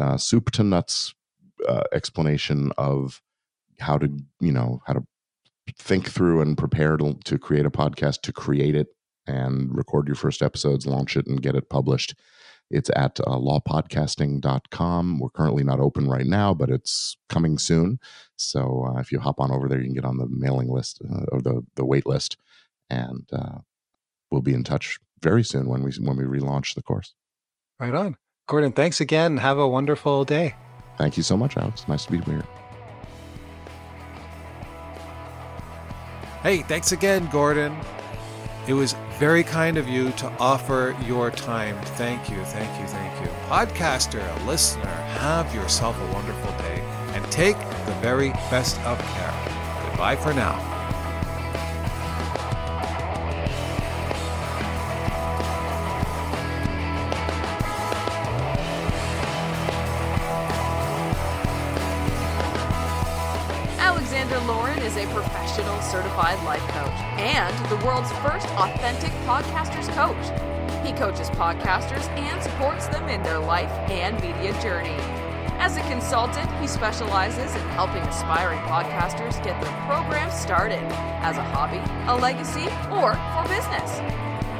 uh, 0.00 0.16
soup 0.18 0.52
to 0.52 0.62
nuts 0.62 1.12
uh, 1.68 1.82
explanation 1.92 2.70
of 2.78 3.20
how 3.80 3.98
to, 3.98 4.08
you 4.38 4.52
know, 4.52 4.80
how 4.86 4.92
to 4.92 5.04
think 5.76 6.08
through 6.08 6.42
and 6.42 6.56
prepare 6.56 6.96
to, 6.96 7.18
to 7.24 7.36
create 7.36 7.66
a 7.66 7.70
podcast, 7.70 8.20
to 8.20 8.32
create 8.32 8.76
it 8.76 8.86
and 9.26 9.76
record 9.76 10.06
your 10.06 10.14
first 10.14 10.40
episodes, 10.40 10.86
launch 10.86 11.16
it, 11.16 11.26
and 11.26 11.42
get 11.42 11.56
it 11.56 11.68
published. 11.68 12.14
It's 12.70 12.90
at 12.94 13.18
uh, 13.18 13.24
lawpodcasting.com. 13.24 15.18
We're 15.18 15.30
currently 15.30 15.64
not 15.64 15.80
open 15.80 16.08
right 16.08 16.26
now, 16.26 16.54
but 16.54 16.70
it's 16.70 17.16
coming 17.28 17.58
soon. 17.58 17.98
So 18.36 18.92
uh, 18.94 19.00
if 19.00 19.10
you 19.10 19.18
hop 19.18 19.40
on 19.40 19.50
over 19.50 19.68
there, 19.68 19.80
you 19.80 19.86
can 19.86 19.94
get 19.94 20.04
on 20.04 20.18
the 20.18 20.28
mailing 20.28 20.68
list 20.68 21.02
uh, 21.12 21.24
or 21.32 21.42
the, 21.42 21.66
the 21.74 21.84
wait 21.84 22.06
list 22.06 22.36
and 22.94 23.28
uh, 23.32 23.58
we'll 24.30 24.42
be 24.42 24.54
in 24.54 24.64
touch 24.64 24.98
very 25.20 25.42
soon 25.42 25.66
when 25.68 25.82
we 25.82 25.92
when 26.00 26.16
we 26.16 26.24
relaunch 26.24 26.74
the 26.74 26.82
course. 26.82 27.14
Right 27.80 27.94
on, 27.94 28.16
Gordon. 28.46 28.72
Thanks 28.72 29.00
again. 29.00 29.38
Have 29.38 29.58
a 29.58 29.68
wonderful 29.68 30.24
day. 30.24 30.54
Thank 30.98 31.16
you 31.16 31.22
so 31.22 31.36
much, 31.36 31.56
Alex. 31.56 31.88
Nice 31.88 32.06
to 32.06 32.12
be 32.12 32.20
here. 32.20 32.44
Hey, 36.42 36.62
thanks 36.62 36.92
again, 36.92 37.28
Gordon. 37.32 37.74
It 38.68 38.74
was 38.74 38.94
very 39.18 39.42
kind 39.42 39.76
of 39.76 39.88
you 39.88 40.12
to 40.12 40.26
offer 40.38 40.96
your 41.06 41.30
time. 41.30 41.76
Thank 41.96 42.30
you, 42.30 42.42
thank 42.44 42.80
you, 42.80 42.86
thank 42.86 43.20
you. 43.20 43.28
Podcaster, 43.48 44.46
listener, 44.46 44.94
have 45.18 45.54
yourself 45.54 45.98
a 46.00 46.12
wonderful 46.12 46.50
day 46.58 46.80
and 47.14 47.24
take 47.30 47.58
the 47.58 47.96
very 48.00 48.30
best 48.50 48.78
of 48.80 48.98
care. 48.98 49.34
Goodbye 49.90 50.16
for 50.16 50.32
now. 50.34 50.73
Professional 65.54 65.82
certified 65.82 66.42
life 66.44 66.66
coach 66.68 67.00
and 67.20 67.70
the 67.70 67.76
world's 67.86 68.10
first 68.14 68.48
authentic 68.58 69.12
podcasters 69.24 69.88
coach. 69.94 70.84
He 70.84 70.92
coaches 70.92 71.30
podcasters 71.30 72.08
and 72.18 72.42
supports 72.42 72.88
them 72.88 73.08
in 73.08 73.22
their 73.22 73.38
life 73.38 73.70
and 73.88 74.20
media 74.20 74.52
journey. 74.60 74.96
As 75.60 75.76
a 75.76 75.80
consultant, 75.82 76.50
he 76.60 76.66
specializes 76.66 77.54
in 77.54 77.68
helping 77.70 78.02
aspiring 78.02 78.58
podcasters 78.60 79.42
get 79.44 79.60
their 79.62 79.72
program 79.86 80.28
started 80.32 80.82
as 81.22 81.36
a 81.36 81.42
hobby, 81.42 81.80
a 82.08 82.16
legacy, 82.16 82.66
or 82.90 83.14
for 83.14 83.48
business. 83.48 83.98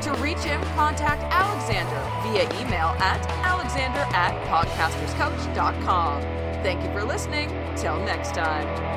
To 0.05 0.13
reach 0.23 0.39
him, 0.39 0.63
contact 0.77 1.23
Alexander 1.25 2.01
via 2.23 2.45
email 2.63 2.95
at 3.01 3.27
alexander 3.43 4.07
at 4.15 4.33
podcasterscoach.com. 4.47 6.23
Thank 6.63 6.85
you 6.85 6.93
for 6.93 7.05
listening. 7.05 7.49
Till 7.77 7.99
next 8.05 8.35
time. 8.35 8.95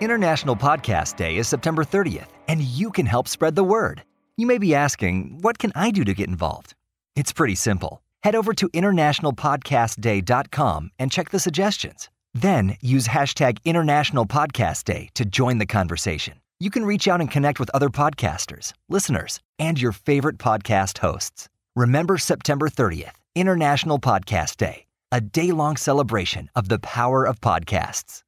International 0.00 0.54
Podcast 0.54 1.16
Day 1.16 1.38
is 1.38 1.48
September 1.48 1.82
30th, 1.82 2.28
and 2.46 2.62
you 2.62 2.92
can 2.92 3.04
help 3.04 3.26
spread 3.26 3.56
the 3.56 3.64
word. 3.64 4.04
You 4.36 4.46
may 4.46 4.58
be 4.58 4.72
asking, 4.72 5.38
what 5.40 5.58
can 5.58 5.72
I 5.74 5.90
do 5.90 6.04
to 6.04 6.14
get 6.14 6.28
involved? 6.28 6.74
It's 7.16 7.32
pretty 7.32 7.56
simple. 7.56 8.00
Head 8.22 8.36
over 8.36 8.54
to 8.54 8.68
internationalpodcastday.com 8.68 10.90
and 11.00 11.10
check 11.10 11.30
the 11.30 11.40
suggestions. 11.40 12.10
Then 12.32 12.76
use 12.80 13.08
hashtag 13.08 13.58
International 13.64 14.24
Podcast 14.24 14.84
Day 14.84 15.08
to 15.14 15.24
join 15.24 15.58
the 15.58 15.66
conversation. 15.66 16.34
You 16.60 16.70
can 16.70 16.86
reach 16.86 17.08
out 17.08 17.20
and 17.20 17.28
connect 17.28 17.58
with 17.58 17.70
other 17.74 17.88
podcasters, 17.88 18.72
listeners, 18.88 19.40
and 19.58 19.80
your 19.80 19.90
favorite 19.90 20.38
podcast 20.38 20.98
hosts. 20.98 21.48
Remember 21.74 22.18
September 22.18 22.68
30th, 22.68 23.16
International 23.34 23.98
Podcast 23.98 24.58
Day, 24.58 24.86
a 25.10 25.20
day 25.20 25.50
long 25.50 25.76
celebration 25.76 26.50
of 26.54 26.68
the 26.68 26.78
power 26.78 27.24
of 27.24 27.40
podcasts. 27.40 28.22